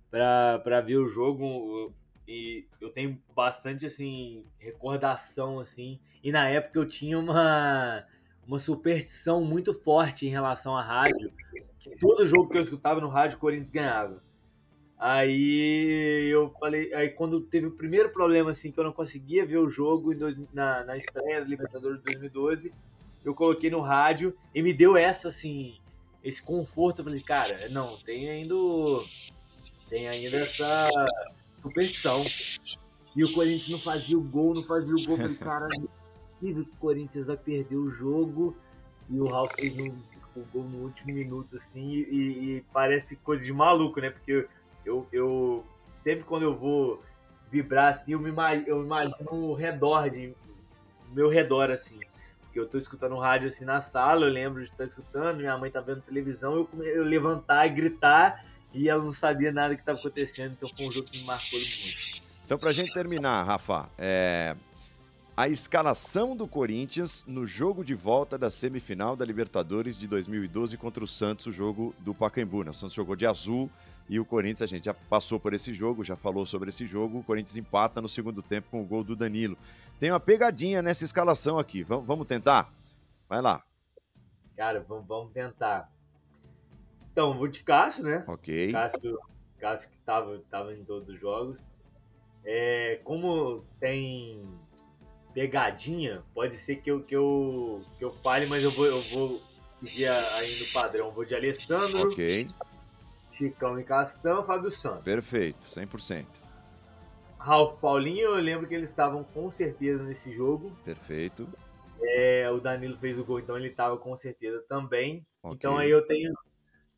[0.10, 1.94] para ver o jogo.
[2.26, 6.00] E eu tenho bastante assim recordação assim.
[6.24, 8.06] E na época eu tinha uma
[8.48, 11.32] uma superstição muito forte em relação à rádio
[12.00, 14.22] todo jogo que eu escutava no rádio, o Corinthians ganhava.
[14.98, 19.58] Aí eu falei, aí quando teve o primeiro problema assim que eu não conseguia ver
[19.58, 20.12] o jogo
[20.54, 22.72] na, na estreia da Libertadores de 2012,
[23.26, 25.76] eu coloquei no rádio e me deu essa, assim,
[26.24, 27.00] esse conforto.
[27.00, 28.56] Eu falei, cara, não, tem ainda,
[29.90, 30.88] tem ainda essa
[31.62, 32.24] superstição.
[33.16, 35.16] E o Corinthians não fazia o gol, não fazia o gol.
[35.16, 35.68] Eu falei, cara,
[36.40, 38.56] que o Corinthians vai perder o jogo.
[39.10, 39.94] E o Ralf fez um,
[40.36, 44.10] o gol no último minuto, assim, e, e, parece coisa de maluco, né?
[44.10, 44.48] Porque
[44.86, 45.66] eu, eu
[46.04, 47.04] sempre quando eu vou
[47.50, 48.32] vibrar assim, eu me
[48.66, 50.34] eu imagino o redor de
[51.12, 52.00] meu redor, assim.
[52.42, 55.72] Porque eu tô escutando rádio assim na sala, eu lembro de estar escutando, minha mãe
[55.72, 60.00] tá vendo televisão, eu, eu levantar e gritar, e ela não sabia nada que estava
[60.00, 62.22] acontecendo, então foi um jogo que me marcou muito.
[62.46, 64.56] Então, pra gente terminar, Rafa, é,
[65.36, 71.04] a escalação do Corinthians no jogo de volta da semifinal da Libertadores de 2012 contra
[71.04, 72.64] o Santos, o jogo do Pacaembu.
[72.64, 72.72] Né?
[72.72, 73.70] O Santos jogou de azul
[74.10, 77.20] e o Corinthians, a gente já passou por esse jogo, já falou sobre esse jogo.
[77.20, 79.58] O Corinthians empata no segundo tempo com o gol do Danilo.
[80.00, 81.82] Tem uma pegadinha nessa escalação aqui.
[81.84, 82.70] Vamos, vamos tentar?
[83.30, 83.64] Vai lá.
[84.58, 85.90] Cara, vamos, vamos tentar.
[87.12, 88.24] Então, vou de Cássio, né?
[88.28, 88.72] Ok.
[88.72, 89.18] Cássio,
[89.58, 91.72] Cássio que estava tava em todos os jogos.
[92.44, 94.44] É, como tem
[95.34, 99.42] pegadinha, pode ser que eu, que eu, que eu fale, mas eu vou, eu vou
[99.82, 101.12] seguir aí no padrão.
[101.12, 102.48] Vou de Alessandro, Ok,
[103.32, 105.04] Chicão e Castão, Fábio Santos.
[105.04, 106.26] perfeito, 100%.
[107.40, 110.72] Ralf Paulinho, eu lembro que eles estavam com certeza nesse jogo.
[110.86, 111.48] Perfeito.
[112.00, 115.26] É, o Danilo fez o gol, então ele estava com certeza também.
[115.42, 115.56] Ok.
[115.56, 116.32] Então aí eu tenho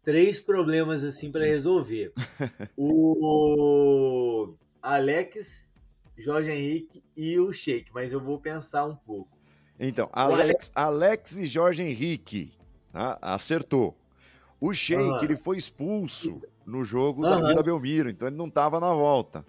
[0.03, 2.11] três problemas assim para resolver.
[2.75, 5.72] o Alex,
[6.17, 9.37] Jorge Henrique e o Sheik, mas eu vou pensar um pouco.
[9.79, 12.53] Então, Alex, Alex e Jorge Henrique,
[12.91, 13.17] tá?
[13.21, 13.97] acertou.
[14.61, 15.23] O Sheik, Aham.
[15.23, 17.47] ele foi expulso no jogo da Aham.
[17.47, 19.45] Vila Belmiro, então ele não estava na volta.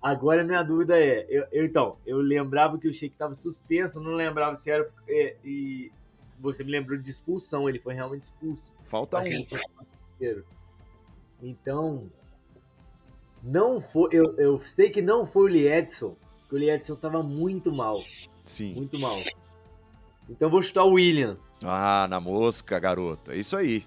[0.00, 4.12] Agora minha dúvida é, eu, eu, então, eu lembrava que o Sheik estava suspenso, não
[4.12, 5.92] lembrava se era é, e
[6.40, 8.74] você me lembrou de expulsão, ele foi realmente expulso.
[8.82, 9.22] Falta um.
[9.22, 9.60] tinha
[10.18, 10.44] parceiro.
[11.40, 12.10] Então,
[13.42, 14.10] não foi.
[14.12, 18.02] Eu, eu sei que não foi o Liedson, porque o Liedson tava muito mal.
[18.44, 18.74] Sim.
[18.74, 19.18] Muito mal.
[20.28, 21.36] Então vou chutar o William.
[21.62, 23.32] Ah, na mosca, garoto.
[23.32, 23.86] É isso aí.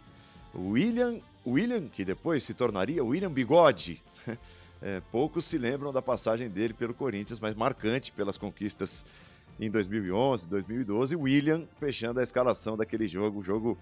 [0.54, 4.02] O William, William, que depois se tornaria William Bigode.
[4.82, 9.04] É, poucos se lembram da passagem dele pelo Corinthians, mas marcante pelas conquistas
[9.60, 11.16] em 2011, 2012.
[11.16, 13.80] William fechando a escalação daquele jogo, jogo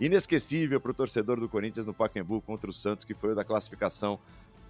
[0.00, 3.44] inesquecível para o torcedor do Corinthians no Pacaembu contra o Santos, que foi o da
[3.44, 4.18] classificação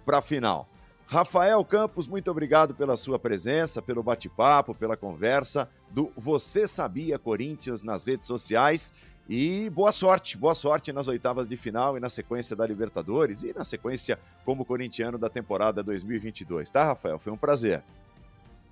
[0.05, 0.67] para a final.
[1.05, 7.83] Rafael Campos, muito obrigado pela sua presença, pelo bate-papo, pela conversa do Você Sabia Corinthians
[7.83, 8.93] nas redes sociais.
[9.27, 13.53] E boa sorte, boa sorte nas oitavas de final e na sequência da Libertadores e
[13.53, 17.19] na sequência como corintiano da temporada 2022, tá, Rafael?
[17.19, 17.83] Foi um prazer.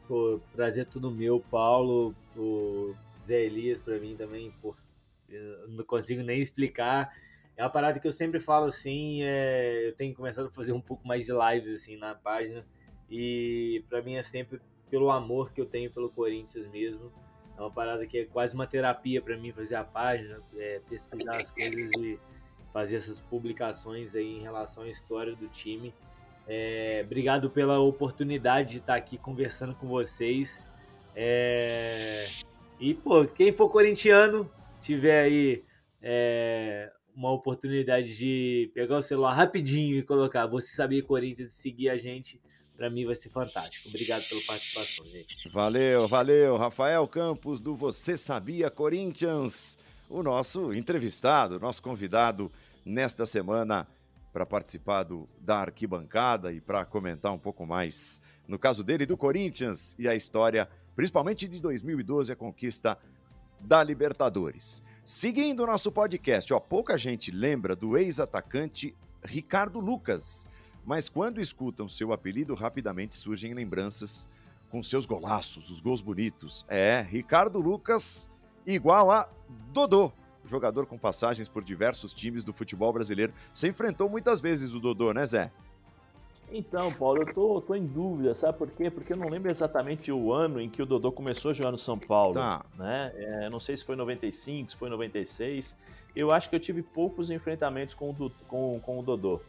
[0.08, 4.76] Pô, prazer tudo meu, Paulo, o Zé Elias pra mim também, pô,
[5.68, 7.13] não consigo nem explicar.
[7.60, 10.80] É uma parada que eu sempre falo assim, é, eu tenho começado a fazer um
[10.80, 12.65] pouco mais de lives assim na página
[13.12, 17.12] e pra mim é sempre pelo amor que eu tenho pelo Corinthians mesmo.
[17.58, 21.36] É uma parada que é quase uma terapia pra mim fazer a página, é, pesquisar
[21.36, 22.17] as coisas e
[22.72, 25.93] fazer essas publicações aí em relação à história do time.
[26.48, 30.65] É, obrigado pela oportunidade de estar aqui conversando com vocês.
[31.13, 32.26] É,
[32.80, 35.65] e, pô, quem for corintiano, tiver aí
[36.02, 41.89] é, uma oportunidade de pegar o celular rapidinho e colocar Você Sabia Corinthians e seguir
[41.89, 42.39] a gente,
[42.77, 43.89] pra mim vai ser fantástico.
[43.89, 45.49] Obrigado pela participação, gente.
[45.49, 46.55] Valeu, valeu.
[46.55, 49.77] Rafael Campos do Você Sabia Corinthians,
[50.10, 52.49] o nosso entrevistado, nosso convidado
[52.86, 53.86] nesta semana
[54.32, 59.17] para participar do, da arquibancada e para comentar um pouco mais, no caso dele, do
[59.17, 62.97] Corinthians e a história, principalmente de 2012, a conquista
[63.60, 64.82] da Libertadores.
[65.04, 70.48] Seguindo o nosso podcast, ó, pouca gente lembra do ex-atacante Ricardo Lucas,
[70.86, 74.28] mas quando escutam seu apelido, rapidamente surgem lembranças
[74.69, 76.65] com seus golaços, os gols bonitos.
[76.67, 78.30] É, Ricardo Lucas
[78.65, 79.28] igual a
[79.72, 80.12] Dodô,
[80.45, 83.34] jogador com passagens por diversos times do futebol brasileiro.
[83.54, 85.52] Você enfrentou muitas vezes o Dodô, né, Zé?
[86.52, 88.90] Então, Paulo, eu tô, tô em dúvida, sabe por quê?
[88.90, 91.78] Porque eu não lembro exatamente o ano em que o Dodô começou a jogar no
[91.78, 92.34] São Paulo.
[92.34, 92.66] Tá.
[92.78, 93.12] Né?
[93.16, 95.76] É, não sei se foi 95, se foi 96.
[96.16, 99.40] Eu acho que eu tive poucos enfrentamentos com o, com, com o Dodô.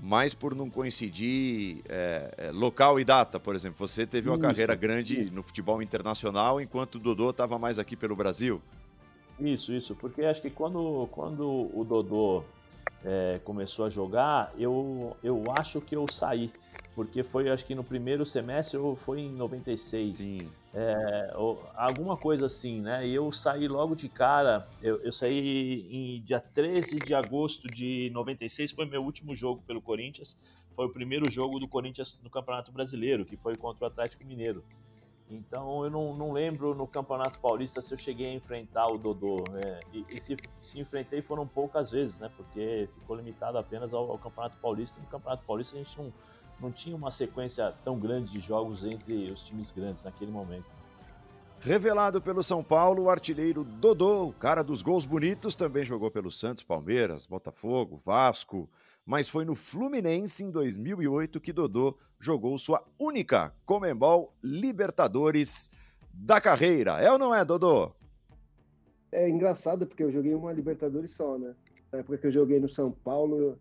[0.00, 3.78] Mas por não coincidir é, é, local e data, por exemplo.
[3.86, 7.94] Você teve uma Isso, carreira grande no futebol internacional, enquanto o Dodô estava mais aqui
[7.94, 8.60] pelo Brasil.
[9.38, 12.42] Isso, isso, porque acho que quando, quando o Dodô
[13.04, 16.50] é, começou a jogar, eu, eu acho que eu saí.
[16.94, 20.06] Porque foi, acho que no primeiro semestre, ou foi em 96.
[20.08, 20.50] Sim.
[20.74, 21.34] É,
[21.74, 23.06] alguma coisa assim, né?
[23.06, 28.10] E eu saí logo de cara, eu, eu, saí em dia 13 de agosto de
[28.12, 30.36] 96, foi meu último jogo pelo Corinthians.
[30.74, 34.64] Foi o primeiro jogo do Corinthians no Campeonato Brasileiro, que foi contra o Atlético Mineiro.
[35.34, 39.44] Então eu não, não lembro no Campeonato Paulista se eu cheguei a enfrentar o Dodô.
[39.50, 39.80] Né?
[39.92, 42.30] E, e se, se, enfrentei foram poucas vezes, né?
[42.36, 44.98] Porque ficou limitado apenas ao, ao Campeonato Paulista.
[44.98, 46.12] E no Campeonato Paulista a gente não
[46.60, 50.66] não tinha uma sequência tão grande de jogos entre os times grandes naquele momento.
[51.64, 56.28] Revelado pelo São Paulo, o artilheiro Dodô, o cara dos gols bonitos, também jogou pelo
[56.28, 58.68] Santos, Palmeiras, Botafogo, Vasco,
[59.06, 65.70] mas foi no Fluminense em 2008 que Dodô jogou sua única Comembol Libertadores
[66.12, 67.00] da carreira.
[67.00, 67.92] É ou não é, Dodô?
[69.12, 71.54] É engraçado porque eu joguei uma Libertadores só, né?
[71.92, 73.56] Na época que eu joguei no São Paulo,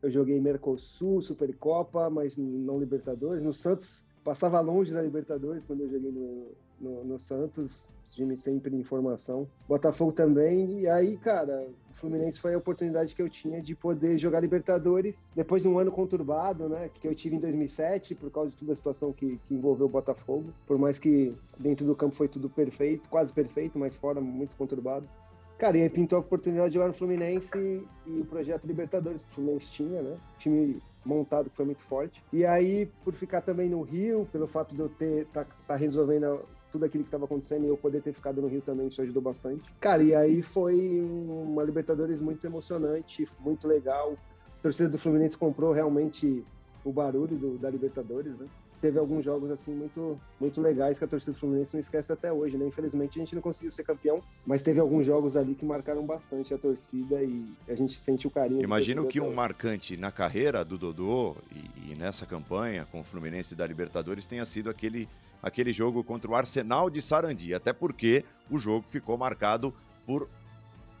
[0.00, 3.42] eu joguei Mercosul, Supercopa, mas não Libertadores.
[3.42, 7.90] No Santos, passava longe da Libertadores quando eu joguei no, no, no Santos.
[8.12, 9.46] Time sempre em formação.
[9.68, 10.80] Botafogo também.
[10.80, 15.30] E aí, cara, o Fluminense foi a oportunidade que eu tinha de poder jogar Libertadores
[15.34, 16.90] depois de um ano conturbado, né?
[16.92, 19.88] Que eu tive em 2007, por causa de toda a situação que, que envolveu o
[19.88, 20.52] Botafogo.
[20.66, 25.08] Por mais que dentro do campo foi tudo perfeito, quase perfeito, mas fora muito conturbado.
[25.56, 29.30] Cara, e aí pintou a oportunidade de jogar no Fluminense e, o projeto Libertadores que
[29.30, 30.16] o Fluminense tinha, né?
[30.38, 32.24] Time montado que foi muito forte.
[32.32, 36.40] E aí, por ficar também no Rio, pelo fato de eu ter tá, tá resolvendo
[36.70, 39.22] tudo aquilo que estava acontecendo e eu poder ter ficado no Rio também, isso ajudou
[39.22, 39.62] bastante.
[39.80, 44.16] Cara, e aí foi uma Libertadores muito emocionante, muito legal.
[44.58, 46.44] A torcida do Fluminense comprou realmente
[46.84, 48.46] o barulho do, da Libertadores, né?
[48.80, 52.32] teve alguns jogos assim muito muito legais que a torcida do Fluminense não esquece até
[52.32, 52.66] hoje, né?
[52.66, 56.54] Infelizmente a gente não conseguiu ser campeão, mas teve alguns jogos ali que marcaram bastante
[56.54, 58.62] a torcida e a gente sente o carinho.
[58.62, 63.54] Imagino que um marcante na carreira do Dodô e, e, nessa campanha com o Fluminense
[63.54, 65.08] da Libertadores tenha sido aquele
[65.42, 69.74] aquele jogo contra o Arsenal de Sarandi, até porque o jogo ficou marcado
[70.06, 70.28] por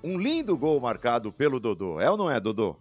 [0.02, 2.00] um lindo gol marcado pelo Dodô.
[2.00, 2.76] É ou não é, Dodô?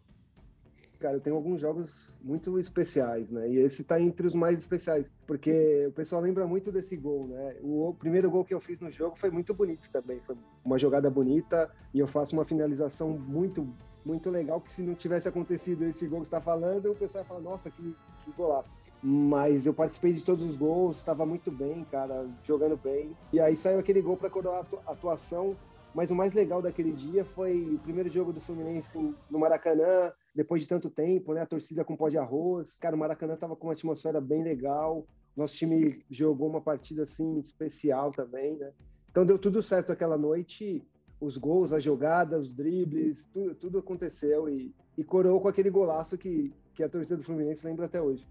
[1.00, 3.50] Cara, eu tenho alguns jogos muito especiais, né?
[3.50, 7.56] E esse tá entre os mais especiais, porque o pessoal lembra muito desse gol, né?
[7.62, 11.10] O primeiro gol que eu fiz no jogo foi muito bonito também, foi uma jogada
[11.10, 13.68] bonita e eu faço uma finalização muito
[14.06, 17.28] muito legal que se não tivesse acontecido esse gol que está falando, o pessoal ia
[17.28, 18.80] falar, nossa, que, que golaço.
[19.02, 23.16] Mas eu participei de todos os gols, estava muito bem, cara, jogando bem.
[23.32, 25.56] E aí saiu aquele gol para coroar a atuação.
[25.94, 30.62] Mas o mais legal daquele dia foi o primeiro jogo do Fluminense no Maracanã, depois
[30.62, 31.42] de tanto tempo, né?
[31.42, 32.78] A torcida com pó de arroz.
[32.78, 35.06] Cara, o Maracanã tava com uma atmosfera bem legal.
[35.36, 38.72] Nosso time jogou uma partida assim especial também, né?
[39.10, 40.84] Então deu tudo certo aquela noite.
[41.20, 46.18] Os gols, as jogadas, os dribles, tudo, tudo aconteceu e, e coroou com aquele golaço
[46.18, 48.26] que, que a torcida do Fluminense lembra até hoje.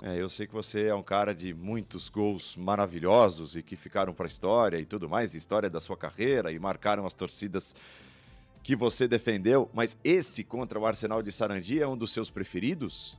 [0.00, 4.14] É, eu sei que você é um cara de muitos gols maravilhosos e que ficaram
[4.14, 7.74] para a história e tudo mais, história da sua carreira e marcaram as torcidas
[8.62, 13.18] que você defendeu, mas esse contra o Arsenal de Sarandi é um dos seus preferidos?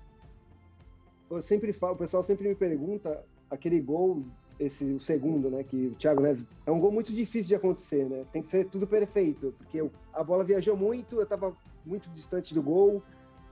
[1.30, 4.24] Eu sempre falo, o pessoal sempre me pergunta aquele gol,
[4.58, 8.06] esse o segundo, né, que o Thiago Neves é um gol muito difícil de acontecer,
[8.06, 8.26] né?
[8.32, 12.54] Tem que ser tudo perfeito, porque eu, a bola viajou muito, eu estava muito distante
[12.54, 13.02] do gol.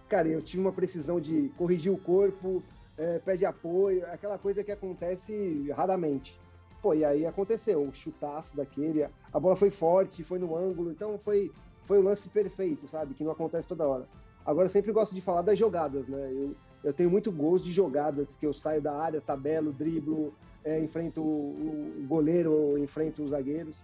[0.07, 2.63] Cara, eu tive uma precisão de corrigir o corpo,
[2.97, 6.39] é, pede apoio, aquela coisa que acontece raramente.
[6.81, 11.17] Pô, e aí aconteceu, um chutaço daquele, a bola foi forte, foi no ângulo, então
[11.17, 11.51] foi
[11.87, 13.13] foi o lance perfeito, sabe?
[13.13, 14.05] Que não acontece toda hora.
[14.45, 16.31] Agora, eu sempre gosto de falar das jogadas, né?
[16.33, 20.33] Eu, eu tenho muito gosto de jogadas, que eu saio da área, tabelo, driblo,
[20.65, 23.75] é, enfrento o, o goleiro, enfrento os zagueiros.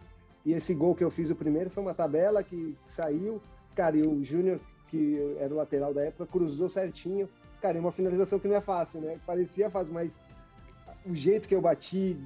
[0.45, 3.41] E esse gol que eu fiz o primeiro foi uma tabela que saiu,
[3.73, 7.29] cara, e o Júnior, que era o lateral da época, cruzou certinho.
[7.63, 9.17] Cara, é uma finalização que não é fácil, né?
[9.25, 10.19] Parecia fácil, mas
[11.05, 12.17] o jeito que eu bati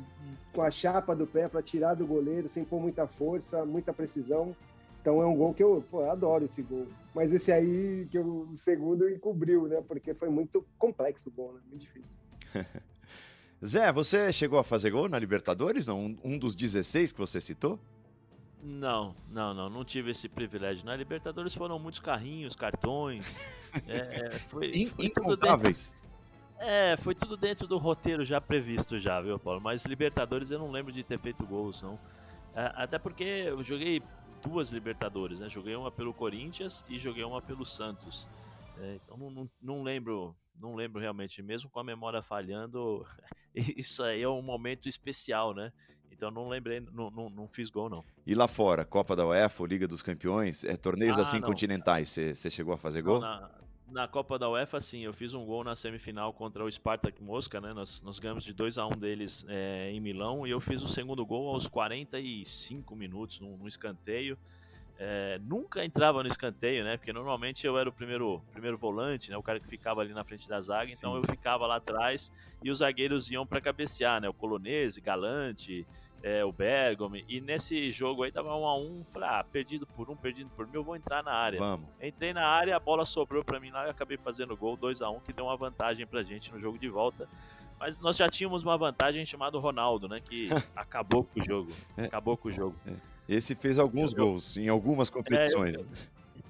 [0.51, 4.55] com a chapa do pé para tirar do goleiro, sem pôr muita força, muita precisão,
[4.99, 6.87] então é um gol que eu, pô, eu adoro esse gol.
[7.13, 9.79] Mas esse aí, que eu, o segundo, encobriu, né?
[9.87, 11.59] Porque foi muito complexo o gol, né?
[11.69, 12.17] Muito difícil.
[13.63, 15.85] Zé, você chegou a fazer gol na Libertadores?
[15.85, 16.17] Não?
[16.23, 17.79] Um, dos 16 que você citou?
[18.67, 20.85] Não, não, não, não tive esse privilégio.
[20.85, 23.39] Na Libertadores foram muitos carrinhos, cartões.
[23.87, 25.95] é, é foi, In, foi incontáveis.
[25.95, 29.61] Dentro, é, foi tudo dentro do roteiro já previsto já, viu, Paulo?
[29.61, 31.97] Mas Libertadores eu não lembro de ter feito gols, não.
[32.53, 34.03] É, até porque eu joguei
[34.43, 35.49] duas Libertadores, né?
[35.49, 38.27] Joguei uma pelo Corinthians e joguei uma pelo Santos.
[38.79, 43.05] É, então não, não, não, lembro, não lembro realmente, mesmo com a memória falhando,
[43.55, 45.71] isso aí é um momento especial, né?
[46.11, 48.03] Então não lembrei, não, não, não fiz gol não.
[48.25, 51.47] E lá fora, Copa da UEFA, Liga dos Campeões, é, torneios ah, assim não.
[51.47, 53.19] continentais, você chegou a fazer gol?
[53.19, 53.49] Na,
[53.89, 57.61] na Copa da UEFA, sim, eu fiz um gol na semifinal contra o Spartak Mosca,
[57.61, 57.73] né?
[57.73, 60.81] Nós, nós ganhamos de 2 a 1 um deles é, em Milão e eu fiz
[60.81, 64.37] o segundo gol aos 45 minutos, num, num escanteio.
[64.99, 66.97] É, nunca entrava no escanteio, né?
[66.97, 69.37] Porque normalmente eu era o primeiro, primeiro volante, né?
[69.37, 72.31] O cara que ficava ali na frente da zaga, então eu ficava lá atrás
[72.63, 74.27] e os zagueiros iam para cabecear, né?
[74.27, 75.85] O Colonese, Galante,
[76.23, 77.23] é, o Bergomi.
[77.27, 79.05] E nesse jogo aí tava um a um.
[79.11, 81.59] Falei, ah, perdido por um, perdido por mim, eu vou entrar na área.
[81.59, 81.87] Vamos.
[82.01, 85.09] Entrei na área, a bola sobrou para mim lá e acabei fazendo gol 2 a
[85.11, 87.29] 1 um, que deu uma vantagem pra gente no jogo de volta.
[87.79, 90.19] Mas nós já tínhamos uma vantagem chamada Ronaldo, né?
[90.19, 91.71] Que acabou com o jogo.
[91.95, 92.75] Acabou com o jogo.
[92.87, 93.16] É.
[93.27, 95.75] Esse fez alguns Eu- gols em algumas competições.
[95.75, 95.85] É,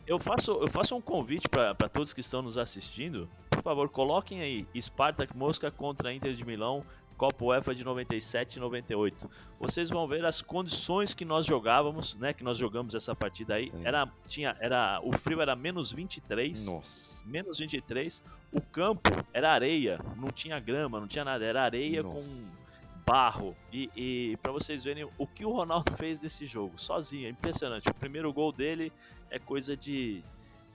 [0.05, 3.27] Eu faço, eu faço um convite para todos que estão nos assistindo.
[3.49, 6.81] Por favor, coloquem aí Spartak Mosca contra Inter de Milão,
[7.17, 9.29] Copa UEFA de 97 e 98.
[9.59, 12.31] Vocês vão ver as condições que nós jogávamos, né?
[12.31, 13.69] Que nós jogamos essa partida aí.
[13.83, 13.87] É.
[13.87, 16.63] Era, tinha, era, o frio era menos 23.
[16.63, 17.25] Nossa.
[17.27, 18.21] Menos 23.
[18.53, 21.43] O campo era areia, não tinha grama, não tinha nada.
[21.43, 22.66] Era areia com Nossa.
[23.07, 23.55] Barro.
[23.71, 27.87] E, e para vocês verem o que o Ronaldo fez desse jogo, sozinho, é impressionante.
[27.89, 28.91] O primeiro gol dele
[29.31, 30.21] é coisa de,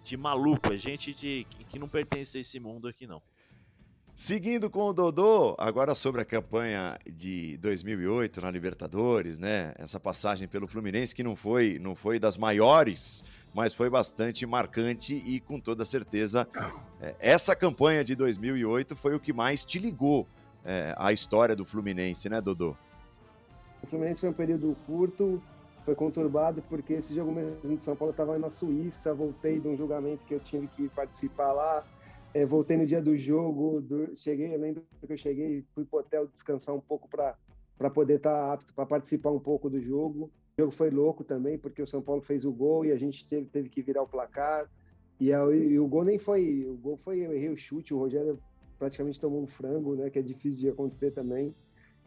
[0.03, 3.20] de maluco, é gente de, que- não pertence a esse mundo aqui, não.
[4.14, 9.72] Seguindo com o Dodô, agora sobre a campanha de 2008 na Libertadores, né?
[9.78, 13.24] Essa passagem pelo Fluminense que não foi, não foi das maiores,
[13.55, 16.47] mas foi bastante marcante e com toda certeza
[17.01, 20.28] é, essa campanha de 2008 foi o que mais te ligou
[20.64, 22.74] é, à história do Fluminense, né, Dodô?
[23.82, 25.42] O Fluminense foi um período curto,
[25.84, 29.76] foi conturbado, porque esse jogo mesmo de São Paulo estava na Suíça, voltei de um
[29.76, 31.84] julgamento que eu tive que participar lá,
[32.32, 35.98] eh, voltei no dia do jogo, do- cheguei, eu lembro que eu cheguei, fui pro
[36.00, 37.34] hotel descansar um pouco para
[37.78, 40.30] para poder estar apto para participar um pouco do jogo.
[40.56, 43.26] O jogo foi louco também, porque o São Paulo fez o gol e a gente
[43.26, 44.70] teve, teve que virar o placar.
[45.18, 47.98] E, a- e o gol nem foi, o gol foi, eu errei o chute, o
[47.98, 48.38] Rogério
[48.83, 51.55] praticamente tomou um frango, né, que é difícil de acontecer também.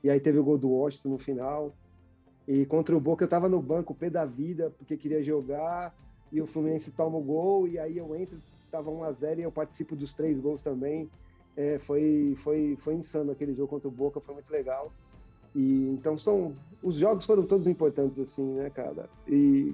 [0.04, 1.74] E aí teve o gol do Washington no final.
[2.46, 5.96] E contra o Boca eu tava no banco, pé da vida, porque queria jogar.
[6.34, 7.66] E o Fluminense toma o gol.
[7.66, 8.38] E aí eu entro,
[8.70, 11.10] tava 1 a 0 e eu participo dos três gols também.
[11.56, 14.92] É, foi, foi, foi insano aquele jogo contra o Boca, foi muito legal.
[15.56, 16.54] E então são.
[16.84, 19.10] Os jogos foram todos importantes, assim, né, cara?
[19.26, 19.74] E,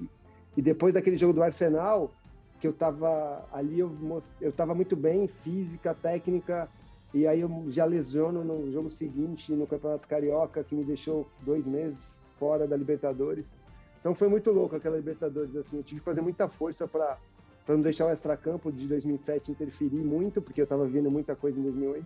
[0.55, 2.11] e depois daquele jogo do Arsenal,
[2.59, 3.91] que eu tava ali, eu,
[4.39, 6.69] eu tava muito bem, física, técnica,
[7.13, 11.67] e aí eu já lesiono no jogo seguinte, no Campeonato Carioca, que me deixou dois
[11.67, 13.53] meses fora da Libertadores.
[13.99, 17.17] Então foi muito louco aquela Libertadores, assim, eu tive que fazer muita força para
[17.65, 21.59] para não deixar o extracampo de 2007 interferir muito, porque eu estava vendo muita coisa
[21.59, 22.05] em 2008.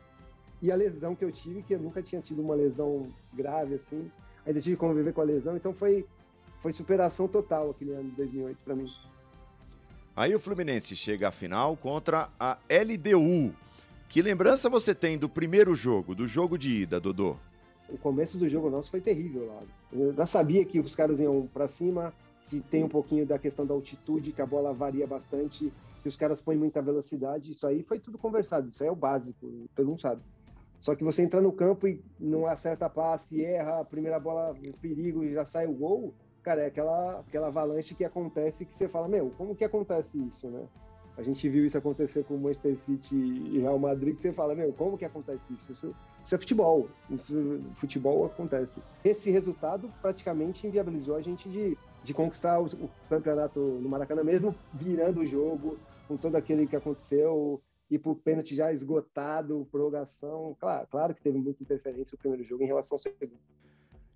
[0.61, 4.11] E a lesão que eu tive, que eu nunca tinha tido uma lesão grave assim,
[4.45, 6.05] ainda tive que conviver com a lesão, então foi
[6.59, 8.87] foi superação total aquele ano de 2008 para mim.
[10.15, 13.53] Aí o Fluminense chega à final contra a LDU.
[14.15, 17.35] Que lembrança você tem do primeiro jogo, do jogo de ida, Dodô?
[17.89, 19.61] o começo do jogo nosso foi terrível lá.
[19.91, 22.13] Eu já sabia que os caras iam para cima,
[22.47, 25.69] que tem um pouquinho da questão da altitude, que a bola varia bastante,
[26.01, 27.51] que os caras põem muita velocidade.
[27.51, 30.21] Isso aí foi tudo conversado, isso aí é o básico, todo mundo sabe.
[30.79, 35.25] Só que você entra no campo e não acerta passe, erra, a primeira bola, perigo
[35.25, 39.09] e já sai o gol, cara, é aquela, aquela avalanche que acontece que você fala,
[39.09, 40.65] meu, como que acontece isso, né?
[41.17, 44.53] A gente viu isso acontecer com o Manchester City e Real Madrid, que você fala,
[44.53, 45.71] meu, como que acontece isso?
[45.71, 46.89] Isso, isso é futebol.
[47.09, 48.81] Isso, futebol acontece.
[49.03, 54.53] Esse resultado praticamente inviabilizou a gente de, de conquistar o, o campeonato no Maracanã, mesmo
[54.73, 60.55] virando o jogo, com todo aquele que aconteceu, e por pênalti já esgotado, prorrogação.
[60.59, 63.39] Claro, claro que teve muita interferência no primeiro jogo em relação ao segundo.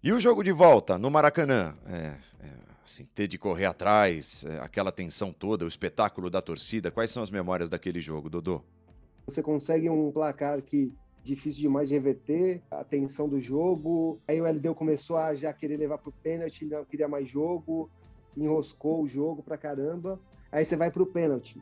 [0.03, 1.75] E o jogo de volta no Maracanã?
[1.85, 2.51] É, é,
[2.89, 6.89] assim, ter de correr atrás, é, aquela tensão toda, o espetáculo da torcida.
[6.91, 8.61] Quais são as memórias daquele jogo, Dodô?
[9.27, 10.91] Você consegue um placar que
[11.23, 14.19] difícil demais de reverter, a tensão do jogo.
[14.27, 17.89] Aí o LDU começou a já querer levar pro pênalti, não queria mais jogo,
[18.35, 20.19] enroscou o jogo pra caramba.
[20.51, 21.61] Aí você vai pro pênalti.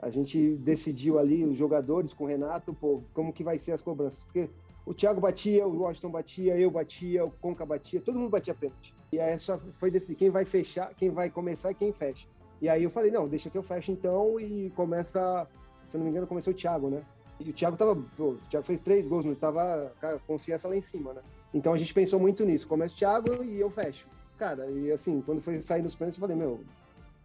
[0.00, 3.82] A gente decidiu ali, os jogadores com o Renato, pô, como que vai ser as
[3.82, 4.22] cobranças.
[4.22, 4.50] Porque
[4.88, 8.94] o Thiago batia, o Washington batia, eu batia, o Conca batia, todo mundo batia pênalti.
[9.12, 12.26] E aí só foi decidir quem vai fechar, quem vai começar e quem fecha.
[12.58, 15.46] E aí eu falei, não, deixa que eu fecho então e começa,
[15.90, 17.02] se eu não me engano, começou o Thiago, né?
[17.38, 20.74] E o Thiago tava, pô, o Thiago fez três gols, não tava cara, confiança lá
[20.74, 21.20] em cima, né?
[21.52, 22.66] Então a gente pensou muito nisso.
[22.66, 24.08] Começa o Thiago e eu fecho.
[24.38, 26.60] Cara, e assim, quando foi sair nos pênaltis, eu falei, meu,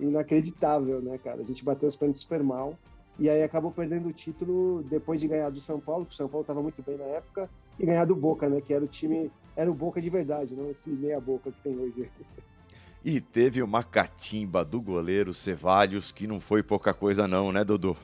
[0.01, 1.41] inacreditável, né, cara?
[1.41, 2.77] A gente bateu os pênaltis super mal.
[3.19, 6.27] E aí acabou perdendo o título depois de ganhar do São Paulo, que o São
[6.27, 7.49] Paulo tava muito bem na época,
[7.79, 8.59] e ganhar do Boca, né?
[8.59, 11.77] Que era o time, era o Boca de verdade, não esse meia boca que tem
[11.77, 12.09] hoje.
[13.05, 17.95] E teve uma catimba do goleiro Cevalhos, que não foi pouca coisa não, né, Dodô?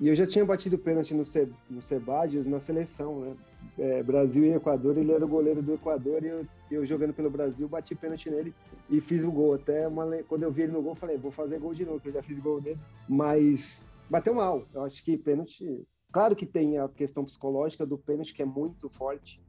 [0.00, 3.32] E eu já tinha batido pênalti no, Ce, no Sebadios na seleção, né?
[3.78, 7.30] É, Brasil e Equador, ele era o goleiro do Equador e eu, eu jogando pelo
[7.30, 8.54] Brasil, bati pênalti nele
[8.90, 9.54] e fiz o gol.
[9.54, 12.08] Até uma, quando eu vi ele no gol, falei, vou fazer gol de novo, que
[12.08, 12.78] eu já fiz gol nele.
[13.08, 14.64] Mas bateu mal.
[14.72, 15.84] Eu acho que pênalti.
[16.12, 19.42] Claro que tem a questão psicológica do pênalti, que é muito forte.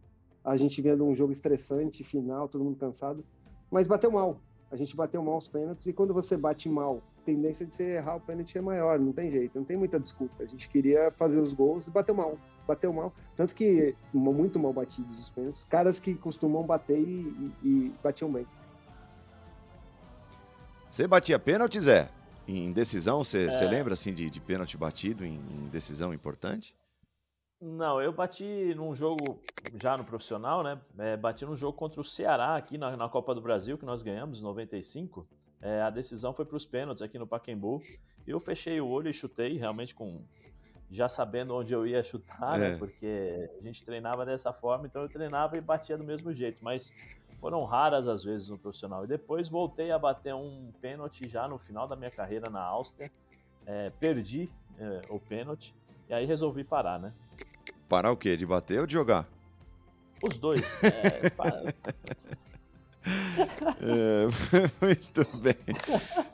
[0.44, 3.24] A gente vendo um jogo estressante, final, todo mundo cansado.
[3.70, 4.42] Mas bateu mal.
[4.72, 8.16] A gente bateu mal os pênaltis e quando você bate mal tendência de você errar
[8.16, 10.44] o pênalti é maior, não tem jeito, não tem muita desculpa.
[10.44, 12.38] A gente queria fazer os gols e bateu mal,
[12.68, 13.14] bateu mal.
[13.36, 18.32] Tanto que muito mal batidos os pênaltis, caras que costumam bater e, e, e batiam
[18.32, 18.46] bem.
[20.90, 22.10] Você batia pênalti, Zé?
[22.48, 23.68] Em decisão, você, é...
[23.68, 26.76] lembra assim de, de pênalti batido em, em decisão importante?
[27.60, 29.42] Não, eu bati num jogo
[29.82, 30.80] já no profissional, né?
[31.00, 34.04] É, bati num jogo contra o Ceará aqui na, na Copa do Brasil, que nós
[34.04, 35.28] ganhamos em 95.
[35.62, 37.82] É, a decisão foi para os pênaltis aqui no Pacaembu.
[38.28, 40.22] Eu fechei o olho e chutei, realmente com
[40.92, 42.72] já sabendo onde eu ia chutar, né, é.
[42.72, 42.78] né?
[42.78, 46.94] Porque a gente treinava dessa forma, então eu treinava e batia do mesmo jeito, mas
[47.46, 49.04] foram raras as vezes no profissional.
[49.04, 53.12] E depois voltei a bater um pênalti já no final da minha carreira na Áustria.
[53.68, 55.72] É, perdi é, o pênalti
[56.10, 57.14] e aí resolvi parar, né?
[57.88, 58.36] Parar o quê?
[58.36, 59.28] De bater ou de jogar?
[60.24, 60.66] Os dois.
[63.08, 63.22] É,
[63.80, 64.26] é,
[64.82, 65.54] muito bem.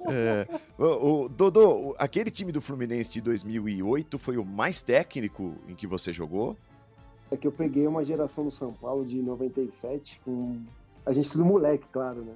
[0.09, 0.47] É,
[0.77, 5.85] o, o, Dodô, aquele time do Fluminense de 2008 foi o mais técnico em que
[5.85, 6.55] você jogou?
[7.29, 10.61] É que eu peguei uma geração do São Paulo de 97 com.
[11.05, 12.35] A gente tudo moleque, claro, né?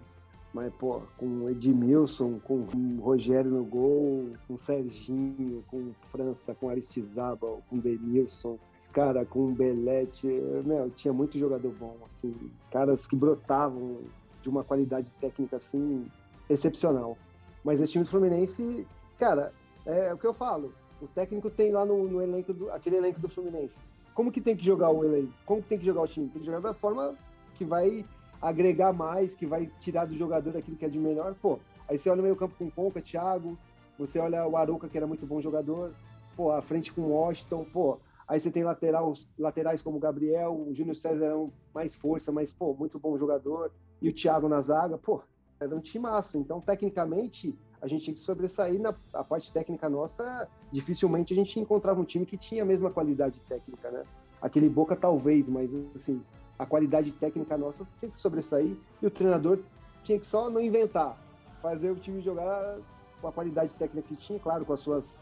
[0.54, 2.66] Mas, pô, com Edmilson, com
[3.02, 8.58] Rogério no gol, com Serginho, com França, com Aristizábal, com Denilson,
[8.94, 10.26] cara, com Belete,
[10.66, 12.34] meu, tinha muito jogador bom, assim,
[12.72, 14.00] caras que brotavam
[14.42, 16.10] de uma qualidade técnica assim
[16.50, 17.18] excepcional.
[17.62, 18.88] Mas esse time do Fluminense,
[19.20, 19.52] cara,
[19.86, 20.74] é o que eu falo.
[21.02, 23.76] O técnico tem lá no, no, elenco do, aquele elenco do Fluminense.
[24.14, 25.34] Como que tem que jogar o elenco?
[25.46, 26.30] Como que tem que jogar o time?
[26.30, 27.14] Tem que jogar da forma
[27.56, 28.06] que vai
[28.42, 31.36] agregar mais, que vai tirar do jogador aquilo que é de melhor.
[31.42, 33.58] Pô, aí você olha o meio campo com Conca, Thiago,
[33.98, 35.94] você olha o Aruca, que era muito bom jogador,
[36.36, 40.74] pô, a frente com Washington, pô, aí você tem lateral, laterais como o Gabriel, o
[40.74, 43.72] Júnior César é um mais força, mas, pô, muito bom jogador
[44.02, 45.22] e o Thiago na zaga, pô,
[45.60, 46.38] era um massa.
[46.38, 50.50] Então, tecnicamente, a gente tinha que sobressair na a parte técnica nossa.
[50.72, 54.04] Dificilmente a gente encontrava um time que tinha a mesma qualidade técnica, né?
[54.42, 56.22] Aquele Boca talvez, mas assim,
[56.58, 59.60] a qualidade técnica nossa tinha que sobressair e o treinador
[60.04, 61.18] tinha que só não inventar,
[61.62, 62.78] fazer o time jogar
[63.22, 65.20] com a qualidade técnica que tinha, claro, com as suas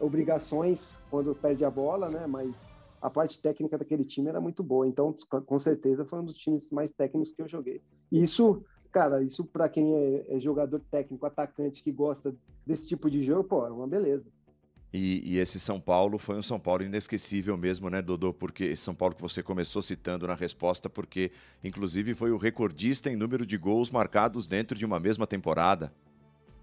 [0.00, 2.26] obrigações quando perde a bola, né?
[2.26, 4.86] Mas a parte técnica daquele time era muito boa.
[4.86, 5.14] Então,
[5.46, 7.80] com certeza, foi um dos times mais técnicos que eu joguei.
[8.10, 12.34] E isso, cara, isso para quem é, é, jogador técnico, atacante, que gosta
[12.66, 14.26] desse tipo de jogo, pô, é uma beleza.
[14.96, 18.32] E, e, esse São Paulo foi um São Paulo inesquecível mesmo, né, Dodô?
[18.32, 21.32] Porque esse São Paulo que você começou citando na resposta, porque
[21.64, 25.92] inclusive foi o recordista em número de gols marcados dentro de uma mesma temporada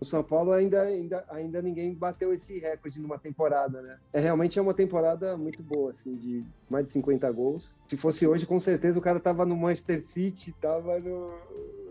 [0.01, 3.99] o São Paulo ainda, ainda, ainda ninguém bateu esse recorde numa temporada, né?
[4.11, 7.75] É realmente é uma temporada muito boa, assim, de mais de 50 gols.
[7.85, 11.31] Se fosse hoje, com certeza o cara tava no Manchester City, tava no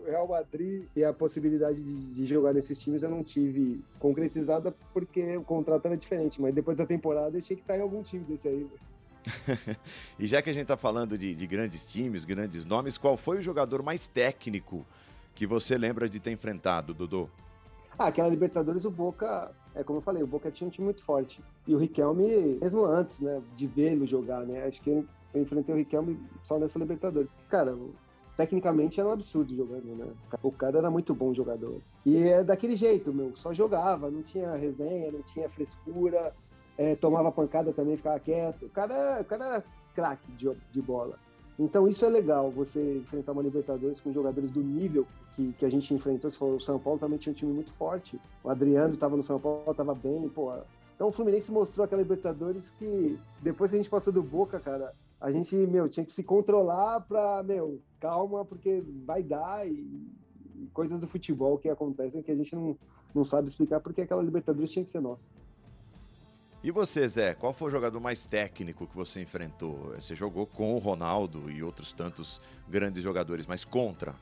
[0.05, 5.37] Real Madrid e a possibilidade de, de jogar nesses times eu não tive concretizada porque
[5.37, 8.23] o contrato era diferente, mas depois da temporada eu tinha que estar em algum time
[8.23, 8.67] desse aí.
[10.17, 13.37] e já que a gente tá falando de, de grandes times, grandes nomes, qual foi
[13.37, 14.85] o jogador mais técnico
[15.35, 17.29] que você lembra de ter enfrentado, Dodô?
[17.97, 21.03] Ah, aquela Libertadores, o Boca, é como eu falei, o Boca tinha um time muito
[21.03, 21.43] forte.
[21.67, 25.77] E o Riquelme, mesmo antes, né, de vê-lo jogar, né, acho que eu enfrentei o
[25.77, 27.29] Riquelme só nessa Libertadores.
[27.49, 27.77] Cara,
[28.41, 30.07] tecnicamente era um absurdo jogando, né?
[30.41, 31.79] O cara era muito bom jogador.
[32.03, 36.33] E é daquele jeito, meu, só jogava, não tinha resenha, não tinha frescura,
[36.75, 38.65] é, tomava pancada também, ficava quieto.
[38.65, 39.63] O cara, o cara era
[39.93, 41.19] craque de, de bola.
[41.59, 45.69] Então isso é legal, você enfrentar uma Libertadores com jogadores do nível que, que a
[45.69, 46.31] gente enfrentou.
[46.31, 48.19] Se for o São Paulo também tinha um time muito forte.
[48.43, 50.51] O Adriano estava no São Paulo, estava bem, pô.
[50.95, 54.93] Então o Fluminense mostrou aquela Libertadores que depois que a gente passou do Boca, cara,
[55.21, 59.71] a gente, meu, tinha que se controlar pra, meu, calma, porque vai dar e,
[60.55, 62.75] e coisas do futebol que acontecem que a gente não,
[63.13, 65.29] não sabe explicar porque aquela Libertadores tinha que ser nossa.
[66.63, 69.93] E você, Zé, qual foi o jogador mais técnico que você enfrentou?
[69.95, 74.15] Você jogou com o Ronaldo e outros tantos grandes jogadores, mas contra?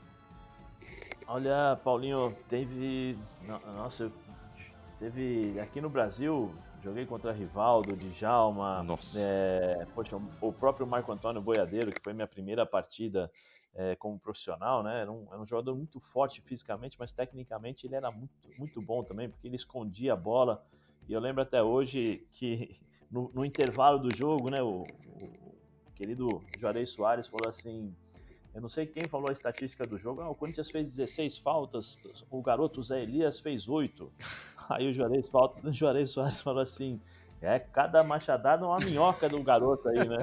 [1.27, 3.17] Olha, Paulinho, teve.
[3.45, 4.11] Nossa,
[4.99, 5.59] teve.
[5.59, 6.51] Aqui no Brasil,
[6.81, 8.83] joguei contra Rivaldo, Djalma.
[8.83, 9.19] Nossa.
[9.21, 13.31] É, poxa, o próprio Marco Antônio Boiadeiro, que foi minha primeira partida
[13.75, 15.01] é, como profissional, né?
[15.01, 19.03] Era um, era um, jogador muito forte fisicamente, mas tecnicamente ele era muito, muito bom
[19.03, 20.63] também, porque ele escondia a bola
[21.07, 22.75] E eu lembro até hoje que
[23.09, 27.93] no, no intervalo do jogo, né, o, o, querido Juarez Soares falou assim:
[28.59, 30.19] eu não sei quem falou a estatística do jogo.
[30.21, 31.97] Ah, o Corinthians fez 16 faltas,
[32.29, 34.11] o garoto Zé Elias fez 8.
[34.69, 36.99] Aí o Juarez, falta, o Juarez Soares falou assim:
[37.41, 40.17] é, cada machadada é uma minhoca do garoto aí, né?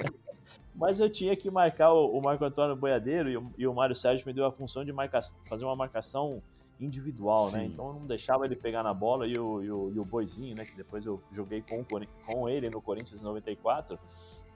[0.74, 3.94] Mas eu tinha que marcar o, o Marco Antônio Boiadeiro e o, e o Mário
[3.94, 6.42] Sérgio me deu a função de marcar, fazer uma marcação
[6.80, 7.50] individual, né?
[7.50, 7.58] Sim.
[7.58, 7.64] né?
[7.66, 10.56] Então eu não deixava ele pegar na bola e o, e o, e o Boizinho,
[10.56, 10.64] né?
[10.64, 11.84] Que depois eu joguei com,
[12.26, 13.98] com ele no Corinthians em 94.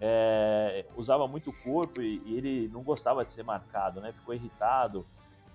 [0.01, 4.13] É, usava muito o corpo e, e, ele não gostava de ser marcado, né?
[4.13, 5.07] Ficou irritado.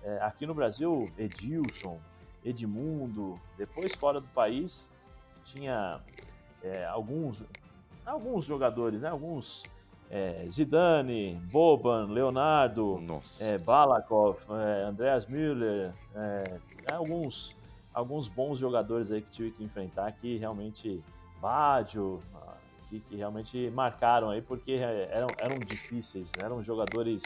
[0.02, 1.98] É, aqui no Brasil, Edilson,
[2.44, 4.90] Edmundo, depois fora do país
[5.44, 6.00] tinha
[6.62, 7.44] é, alguns
[8.04, 9.08] alguns jogadores, né?
[9.08, 9.62] Alguns
[10.10, 13.00] é, Zidane, Boban, Leonardo,
[13.40, 16.58] é, Balakov, é, Andreas Müller, é,
[16.90, 17.54] é, alguns,
[17.94, 21.00] alguns bons jogadores aí que tive que enfrentar que realmente
[21.40, 22.54] Baggio, ah,
[22.90, 26.44] que, que realmente marcaram aí porque é, eram, eram difíceis, né?
[26.44, 27.22] eram jogadores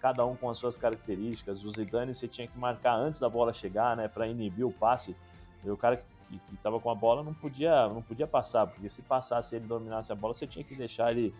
[0.00, 1.64] cada um com as suas características.
[1.64, 5.16] O Zidane você tinha que marcar antes da bola chegar, né, para inibir o passe.
[5.64, 6.04] E o cara que
[6.52, 10.14] estava com a bola não podia, não podia passar, porque se passasse ele dominasse a
[10.14, 11.34] bola, você tinha que deixar ele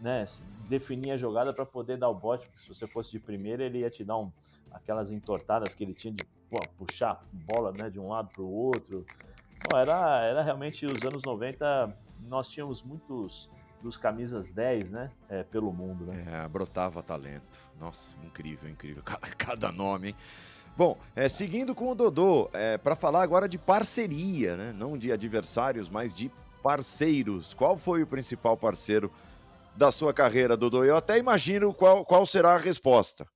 [0.00, 0.24] né,
[0.68, 3.78] definir a jogada para poder dar o bote, porque se você fosse de primeira, ele
[3.78, 4.30] ia te dar um,
[4.70, 8.52] aquelas entortadas que ele tinha de pô, puxar bola né, de um lado para o
[8.52, 9.06] outro.
[9.62, 13.48] Bom, era, era realmente os anos 90, nós tínhamos muitos
[13.82, 16.24] dos camisas 10, né, é, pelo mundo, né?
[16.26, 17.60] É, brotava talento.
[17.78, 19.02] Nossa, incrível, incrível.
[19.38, 20.16] Cada, nome, hein?
[20.76, 24.72] Bom, é, seguindo com o Dodô, é, para falar agora de parceria, né?
[24.72, 26.30] Não de adversários, mas de
[26.62, 27.54] parceiros.
[27.54, 29.10] Qual foi o principal parceiro
[29.74, 30.84] da sua carreira, Dodô?
[30.84, 33.26] Eu até imagino qual, qual será a resposta.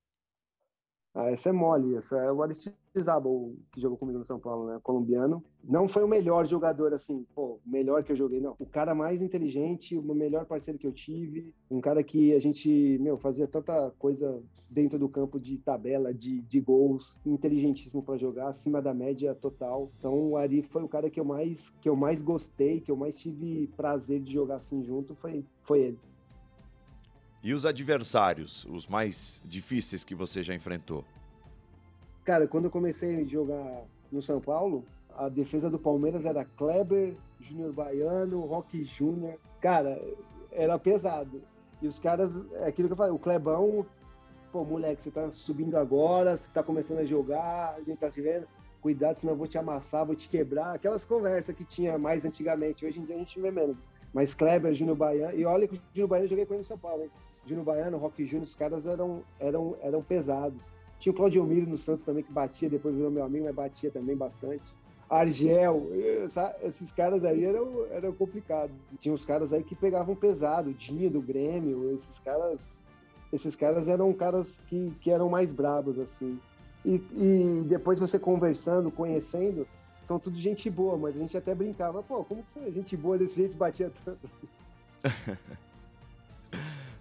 [1.12, 4.78] Ah, essa é mole, essa é o Aristizábal, que jogou comigo no São Paulo, né?
[4.80, 5.42] Colombiano.
[5.62, 8.54] Não foi o melhor jogador, assim, pô, melhor que eu joguei, não.
[8.61, 12.96] O cara mais inteligente, o melhor parceiro que eu tive, um cara que a gente,
[13.00, 14.40] meu, fazia tanta coisa
[14.70, 19.90] dentro do campo de tabela, de, de gols, inteligentíssimo para jogar, acima da média total.
[19.98, 22.96] Então o Ari foi o cara que eu mais, que eu mais gostei, que eu
[22.96, 25.98] mais tive prazer de jogar assim junto, foi, foi ele.
[27.43, 31.05] E os adversários, os mais difíceis que você já enfrentou?
[32.22, 34.84] Cara, quando eu comecei a jogar no São Paulo,
[35.16, 39.38] a defesa do Palmeiras era Kleber, Júnior Baiano, Rock Júnior.
[39.59, 40.01] Cara,
[40.53, 41.43] era pesado.
[41.80, 43.86] E os caras, é aquilo que eu falei, o Clebão,
[44.53, 48.20] pô, moleque, você tá subindo agora, você tá começando a jogar, a gente tá te
[48.20, 48.47] vendo,
[48.82, 50.74] cuidado, senão eu vou te amassar, vou te quebrar.
[50.74, 53.78] Aquelas conversas que tinha mais antigamente, hoje em dia a gente vê menos.
[54.12, 56.68] Mas Kleber, Júnior Baiano, e olha que o Júnior Baiano eu joguei com ele no
[56.68, 57.11] São Paulo, hein?
[57.47, 60.72] Júnior Baiano, Rock Júnior, os caras eram, eram, eram pesados.
[60.99, 63.91] Tinha o Claudio Miro no Santos também, que batia, depois virou meu amigo, mas batia
[63.91, 64.74] também bastante.
[65.09, 65.88] Argel,
[66.24, 68.76] essa, esses caras aí eram, eram complicados.
[68.99, 72.84] Tinha os caras aí que pegavam pesado, Dinho do Grêmio, esses caras
[73.32, 76.38] esses caras eram caras que, que eram mais brabos, assim.
[76.84, 79.66] E, e depois você conversando, conhecendo,
[80.03, 82.97] são tudo gente boa, mas a gente até brincava, pô, como que você é gente
[82.97, 84.49] boa desse jeito batia tanto assim?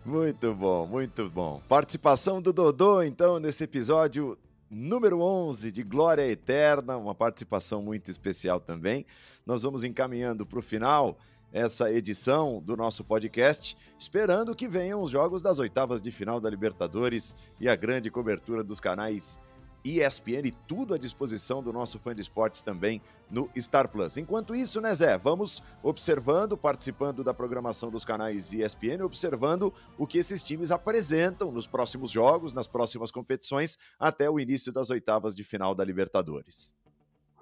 [0.10, 1.62] Muito bom, muito bom.
[1.68, 4.36] Participação do Dodô, então, nesse episódio
[4.68, 9.06] número 11 de Glória Eterna, uma participação muito especial também.
[9.46, 11.16] Nós vamos encaminhando para o final
[11.54, 16.50] essa edição do nosso podcast, esperando que venham os jogos das oitavas de final da
[16.50, 19.40] Libertadores e a grande cobertura dos canais
[19.84, 24.18] ESPN, tudo à disposição do nosso fã de esportes também no Star Plus.
[24.18, 30.18] Enquanto isso, né, Zé, vamos observando, participando da programação dos canais ESPN, observando o que
[30.18, 35.44] esses times apresentam nos próximos jogos, nas próximas competições, até o início das oitavas de
[35.44, 36.76] final da Libertadores.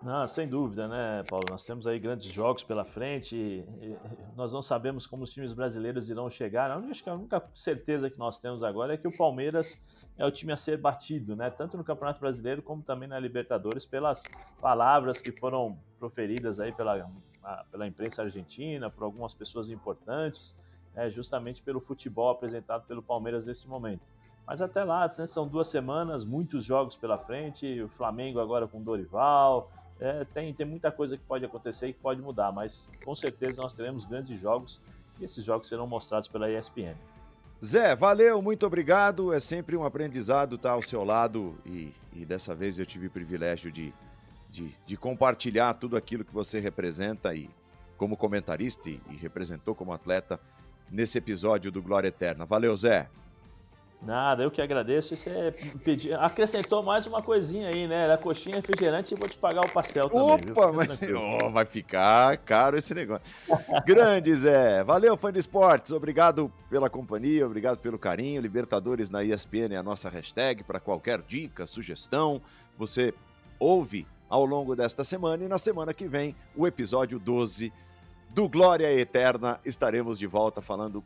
[0.02, 1.46] Não, sem dúvida, né, Paulo?
[1.50, 3.66] Nós temos aí grandes jogos pela frente.
[4.36, 6.70] nós não sabemos como os times brasileiros irão chegar.
[6.70, 9.82] A única, a única certeza que nós temos agora é que o Palmeiras
[10.16, 11.50] é o time a ser batido, né?
[11.50, 14.24] Tanto no Campeonato Brasileiro como também na Libertadores, pelas
[14.62, 17.10] palavras que foram proferidas aí pela,
[17.72, 20.56] pela imprensa argentina, por algumas pessoas importantes,
[20.94, 21.10] né?
[21.10, 24.12] justamente pelo futebol apresentado pelo Palmeiras neste momento.
[24.46, 25.26] Mas até lá, né?
[25.28, 30.66] são duas semanas, muitos jogos pela frente, o Flamengo agora com Dorival, é, tem, tem
[30.66, 34.40] muita coisa que pode acontecer e que pode mudar, mas com certeza nós teremos grandes
[34.40, 34.80] jogos
[35.20, 36.96] e esses jogos serão mostrados pela ESPN.
[37.64, 39.34] Zé, valeu, muito obrigado.
[39.34, 43.12] É sempre um aprendizado estar ao seu lado e, e dessa vez eu tive o
[43.12, 43.92] privilégio de,
[44.50, 47.50] de, de, compartilhar tudo aquilo que você representa e
[47.98, 50.40] como comentarista e, e representou como atleta
[50.92, 52.46] nesse episódio do Glória Eterna.
[52.46, 53.10] Valeu, Zé.
[54.02, 55.16] Nada, eu que agradeço.
[55.16, 56.14] Você pedi...
[56.14, 58.08] acrescentou mais uma coisinha aí, né?
[58.08, 60.52] Da coxinha refrigerante e vou te pagar o pastel também.
[60.52, 63.26] Opa, mas oh, vai ficar caro esse negócio.
[63.86, 64.84] Grande, Zé.
[64.84, 65.92] Valeu, fã de esportes.
[65.92, 68.42] Obrigado pela companhia, obrigado pelo carinho.
[68.42, 72.42] Libertadores na ESPN é a nossa hashtag para qualquer dica, sugestão.
[72.78, 73.14] Você
[73.60, 77.74] ouve ao longo desta semana e na semana que vem o episódio 12
[78.30, 79.60] do Glória Eterna.
[79.66, 81.04] Estaremos de volta falando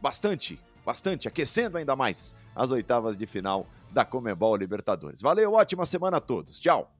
[0.00, 5.20] bastante bastante, aquecendo ainda mais as oitavas de final da Comebol Libertadores.
[5.20, 6.58] Valeu, ótima semana a todos.
[6.58, 6.90] Tchau.